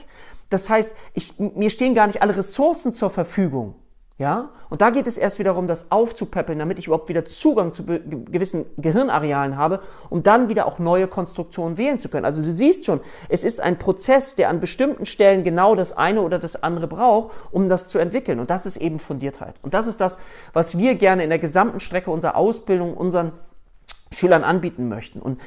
Das 0.50 0.68
heißt, 0.68 0.94
ich, 1.14 1.38
mir 1.38 1.70
stehen 1.70 1.94
gar 1.94 2.08
nicht 2.08 2.22
alle 2.22 2.36
Ressourcen 2.36 2.92
zur 2.92 3.10
Verfügung. 3.10 3.76
Ja? 4.18 4.48
Und 4.70 4.80
da 4.80 4.88
geht 4.90 5.06
es 5.06 5.18
erst 5.18 5.38
wieder 5.38 5.50
darum, 5.50 5.66
das 5.66 5.90
aufzupäppeln, 5.92 6.58
damit 6.58 6.78
ich 6.78 6.86
überhaupt 6.86 7.10
wieder 7.10 7.26
Zugang 7.26 7.74
zu 7.74 7.84
gewissen 7.84 8.64
Gehirnarealen 8.78 9.58
habe, 9.58 9.80
um 10.08 10.22
dann 10.22 10.48
wieder 10.48 10.66
auch 10.66 10.78
neue 10.78 11.06
Konstruktionen 11.06 11.76
wählen 11.76 11.98
zu 11.98 12.08
können. 12.08 12.24
Also 12.24 12.42
du 12.42 12.52
siehst 12.52 12.86
schon, 12.86 13.00
es 13.28 13.44
ist 13.44 13.60
ein 13.60 13.78
Prozess, 13.78 14.34
der 14.34 14.48
an 14.48 14.58
bestimmten 14.58 15.04
Stellen 15.04 15.44
genau 15.44 15.74
das 15.74 15.94
eine 15.94 16.22
oder 16.22 16.38
das 16.38 16.62
andere 16.62 16.86
braucht, 16.86 17.32
um 17.50 17.68
das 17.68 17.88
zu 17.90 17.98
entwickeln. 17.98 18.40
Und 18.40 18.48
das 18.48 18.64
ist 18.64 18.78
eben 18.78 18.98
Fundiertheit. 18.98 19.54
Und 19.60 19.74
das 19.74 19.86
ist 19.86 20.00
das, 20.00 20.18
was 20.54 20.78
wir 20.78 20.94
gerne 20.94 21.22
in 21.22 21.28
der 21.28 21.38
gesamten 21.38 21.80
Strecke 21.80 22.10
unserer 22.10 22.36
Ausbildung, 22.36 22.94
unseren 22.94 23.32
Schülern 24.16 24.44
anbieten 24.44 24.88
möchten 24.88 25.20
und 25.20 25.40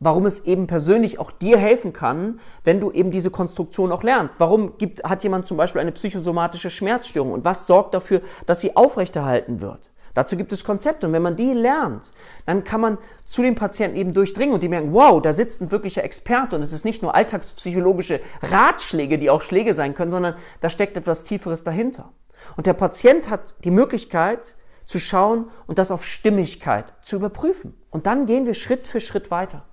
warum 0.00 0.24
es 0.24 0.46
eben 0.46 0.66
persönlich 0.66 1.18
auch 1.18 1.30
dir 1.30 1.58
helfen 1.58 1.92
kann, 1.92 2.40
wenn 2.64 2.80
du 2.80 2.90
eben 2.90 3.10
diese 3.10 3.30
Konstruktion 3.30 3.92
auch 3.92 4.02
lernst. 4.02 4.36
Warum 4.38 4.78
gibt, 4.78 5.04
hat 5.04 5.22
jemand 5.24 5.44
zum 5.44 5.58
Beispiel 5.58 5.80
eine 5.80 5.92
psychosomatische 5.92 6.70
Schmerzstörung 6.70 7.32
und 7.32 7.44
was 7.44 7.66
sorgt 7.66 7.92
dafür, 7.92 8.22
dass 8.46 8.60
sie 8.60 8.76
aufrechterhalten 8.76 9.60
wird? 9.60 9.90
Dazu 10.14 10.36
gibt 10.36 10.52
es 10.52 10.64
Konzepte 10.64 11.06
und 11.06 11.12
wenn 11.12 11.22
man 11.22 11.36
die 11.36 11.52
lernt, 11.52 12.12
dann 12.46 12.64
kann 12.64 12.80
man 12.80 12.98
zu 13.26 13.42
den 13.42 13.56
Patienten 13.56 13.96
eben 13.96 14.14
durchdringen 14.14 14.54
und 14.54 14.62
die 14.62 14.68
merken, 14.68 14.92
wow, 14.92 15.20
da 15.20 15.32
sitzt 15.32 15.60
ein 15.60 15.70
wirklicher 15.72 16.04
Experte 16.04 16.56
und 16.56 16.62
es 16.62 16.72
ist 16.72 16.84
nicht 16.84 17.02
nur 17.02 17.14
alltagspsychologische 17.14 18.20
Ratschläge, 18.42 19.18
die 19.18 19.28
auch 19.28 19.42
Schläge 19.42 19.74
sein 19.74 19.94
können, 19.94 20.12
sondern 20.12 20.36
da 20.60 20.70
steckt 20.70 20.96
etwas 20.96 21.24
Tieferes 21.24 21.64
dahinter. 21.64 22.12
Und 22.56 22.66
der 22.66 22.74
Patient 22.74 23.28
hat 23.28 23.54
die 23.64 23.72
Möglichkeit 23.72 24.56
zu 24.86 24.98
schauen 24.98 25.50
und 25.66 25.78
das 25.78 25.90
auf 25.90 26.04
Stimmigkeit 26.06 26.94
zu 27.02 27.16
überprüfen. 27.16 27.74
Und 27.94 28.08
dann 28.08 28.26
gehen 28.26 28.44
wir 28.44 28.54
Schritt 28.54 28.88
für 28.88 29.00
Schritt 29.00 29.30
weiter. 29.30 29.64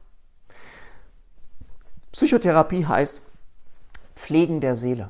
Psychotherapie 2.12 2.86
heißt 2.86 3.24
Pflegen 4.14 4.62
der 4.62 4.76
Seele. 4.76 5.10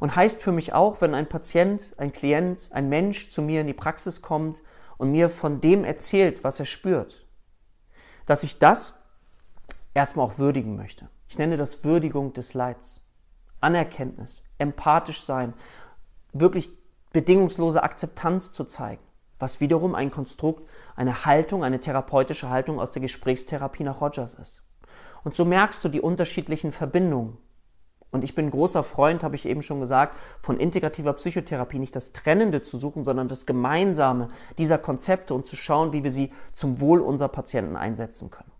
Und 0.00 0.16
heißt 0.16 0.40
für 0.40 0.50
mich 0.50 0.72
auch, 0.72 1.02
wenn 1.02 1.14
ein 1.14 1.28
Patient, 1.28 1.92
ein 1.98 2.10
Klient, 2.10 2.70
ein 2.72 2.88
Mensch 2.88 3.30
zu 3.30 3.42
mir 3.42 3.60
in 3.60 3.66
die 3.66 3.74
Praxis 3.74 4.22
kommt 4.22 4.62
und 4.96 5.10
mir 5.10 5.28
von 5.28 5.60
dem 5.60 5.84
erzählt, 5.84 6.42
was 6.42 6.58
er 6.58 6.64
spürt, 6.64 7.26
dass 8.24 8.44
ich 8.44 8.58
das 8.58 8.94
erstmal 9.92 10.24
auch 10.24 10.38
würdigen 10.38 10.76
möchte. 10.76 11.10
Ich 11.28 11.36
nenne 11.36 11.58
das 11.58 11.84
Würdigung 11.84 12.32
des 12.32 12.54
Leids. 12.54 13.06
Anerkenntnis, 13.60 14.42
empathisch 14.56 15.22
sein, 15.22 15.52
wirklich 16.32 16.70
bedingungslose 17.12 17.82
Akzeptanz 17.82 18.54
zu 18.54 18.64
zeigen, 18.64 19.02
was 19.38 19.60
wiederum 19.60 19.94
ein 19.94 20.10
Konstrukt, 20.10 20.68
eine 20.96 21.24
Haltung, 21.24 21.64
eine 21.64 21.80
therapeutische 21.80 22.50
Haltung 22.50 22.80
aus 22.80 22.92
der 22.92 23.02
Gesprächstherapie 23.02 23.84
nach 23.84 24.00
Rogers 24.00 24.34
ist. 24.34 24.64
Und 25.24 25.34
so 25.34 25.44
merkst 25.44 25.84
du 25.84 25.88
die 25.88 26.00
unterschiedlichen 26.00 26.72
Verbindungen. 26.72 27.38
Und 28.10 28.22
ich 28.22 28.36
bin 28.36 28.48
großer 28.48 28.84
Freund, 28.84 29.24
habe 29.24 29.34
ich 29.34 29.44
eben 29.44 29.62
schon 29.62 29.80
gesagt, 29.80 30.16
von 30.40 30.58
integrativer 30.58 31.14
Psychotherapie 31.14 31.80
nicht 31.80 31.96
das 31.96 32.12
Trennende 32.12 32.62
zu 32.62 32.78
suchen, 32.78 33.02
sondern 33.02 33.26
das 33.26 33.44
Gemeinsame 33.44 34.28
dieser 34.56 34.78
Konzepte 34.78 35.34
und 35.34 35.46
zu 35.46 35.56
schauen, 35.56 35.92
wie 35.92 36.04
wir 36.04 36.12
sie 36.12 36.30
zum 36.52 36.80
Wohl 36.80 37.00
unserer 37.00 37.30
Patienten 37.30 37.74
einsetzen 37.74 38.30
können. 38.30 38.53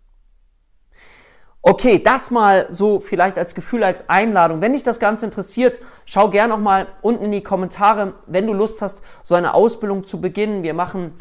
Okay, 1.67 1.97
das 1.97 2.29
mal 2.29 2.67
so 2.69 2.99
vielleicht 2.99 3.39
als 3.39 3.55
Gefühl, 3.55 3.83
als 3.83 4.07
Einladung. 4.07 4.61
Wenn 4.61 4.73
dich 4.73 4.83
das 4.83 4.99
Ganze 4.99 5.25
interessiert, 5.25 5.79
schau 6.05 6.29
gerne 6.29 6.53
noch 6.53 6.59
mal 6.59 6.85
unten 7.01 7.25
in 7.25 7.31
die 7.31 7.41
Kommentare, 7.41 8.13
wenn 8.27 8.45
du 8.45 8.53
Lust 8.53 8.83
hast, 8.83 9.01
so 9.23 9.33
eine 9.33 9.55
Ausbildung 9.55 10.03
zu 10.03 10.21
beginnen. 10.21 10.61
Wir 10.61 10.75
machen 10.75 11.15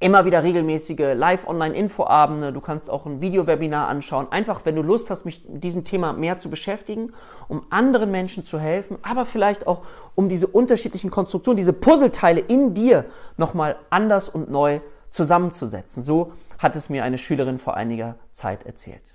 immer 0.00 0.24
wieder 0.24 0.42
regelmäßige 0.42 1.14
Live-Online-Infoabende. 1.14 2.52
Du 2.52 2.60
kannst 2.60 2.90
auch 2.90 3.06
ein 3.06 3.20
Video-Webinar 3.20 3.86
anschauen. 3.86 4.26
Einfach, 4.32 4.62
wenn 4.64 4.74
du 4.74 4.82
Lust 4.82 5.08
hast, 5.08 5.24
mich 5.24 5.48
mit 5.48 5.62
diesem 5.62 5.84
Thema 5.84 6.14
mehr 6.14 6.36
zu 6.36 6.50
beschäftigen, 6.50 7.12
um 7.46 7.64
anderen 7.70 8.10
Menschen 8.10 8.44
zu 8.44 8.58
helfen, 8.58 8.98
aber 9.02 9.24
vielleicht 9.24 9.68
auch 9.68 9.82
um 10.16 10.28
diese 10.28 10.48
unterschiedlichen 10.48 11.12
Konstruktionen, 11.12 11.56
diese 11.56 11.74
Puzzleteile 11.74 12.40
in 12.40 12.74
dir 12.74 13.04
nochmal 13.36 13.76
anders 13.88 14.28
und 14.28 14.50
neu 14.50 14.80
zusammenzusetzen. 15.10 16.02
So 16.02 16.32
hat 16.58 16.74
es 16.74 16.88
mir 16.88 17.04
eine 17.04 17.18
Schülerin 17.18 17.58
vor 17.58 17.76
einiger 17.76 18.16
Zeit 18.32 18.66
erzählt. 18.66 19.14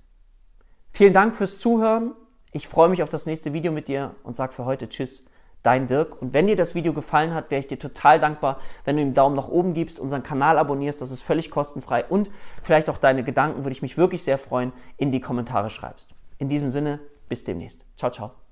Vielen 0.95 1.12
Dank 1.12 1.36
fürs 1.36 1.60
Zuhören. 1.60 2.13
Ich 2.53 2.69
freue 2.69 2.88
mich 2.88 3.03
auf 3.03 3.10
das 3.10 3.25
nächste 3.25 3.51
Video 3.51 3.73
mit 3.73 3.89
dir 3.89 4.15
und 4.23 4.38
sage 4.38 4.53
für 4.53 4.63
heute 4.63 4.88
Tschüss, 4.88 5.25
dein 5.62 5.88
Dirk. 5.88 6.21
Und 6.21 6.34
wenn 6.34 6.47
dir 6.47 6.55
das 6.55 6.73
Video 6.73 6.93
gefallen 6.93 7.34
hat, 7.34 7.51
wäre 7.51 7.60
ich 7.60 7.67
dir 7.67 7.77
total 7.77 8.17
dankbar, 8.17 8.62
wenn 8.86 8.95
du 8.95 9.01
ihm 9.01 9.13
Daumen 9.13 9.36
nach 9.36 9.49
oben 9.49 9.73
gibst, 9.73 9.99
unseren 9.99 10.23
Kanal 10.23 10.58
abonnierst, 10.58 11.01
das 11.01 11.12
ist 11.12 11.21
völlig 11.21 11.51
kostenfrei 11.51 12.05
und 12.05 12.31
vielleicht 12.63 12.89
auch 12.89 12.97
deine 12.97 13.25
Gedanken, 13.25 13.65
würde 13.65 13.73
ich 13.73 13.81
mich 13.81 13.97
wirklich 13.97 14.23
sehr 14.23 14.38
freuen, 14.38 14.71
in 14.95 15.12
die 15.12 15.19
Kommentare 15.19 15.69
schreibst. 15.69 16.15
In 16.38 16.47
diesem 16.47 16.71
Sinne, 16.71 17.01
bis 17.27 17.43
demnächst. 17.43 17.86
Ciao, 17.97 18.10
ciao. 18.10 18.44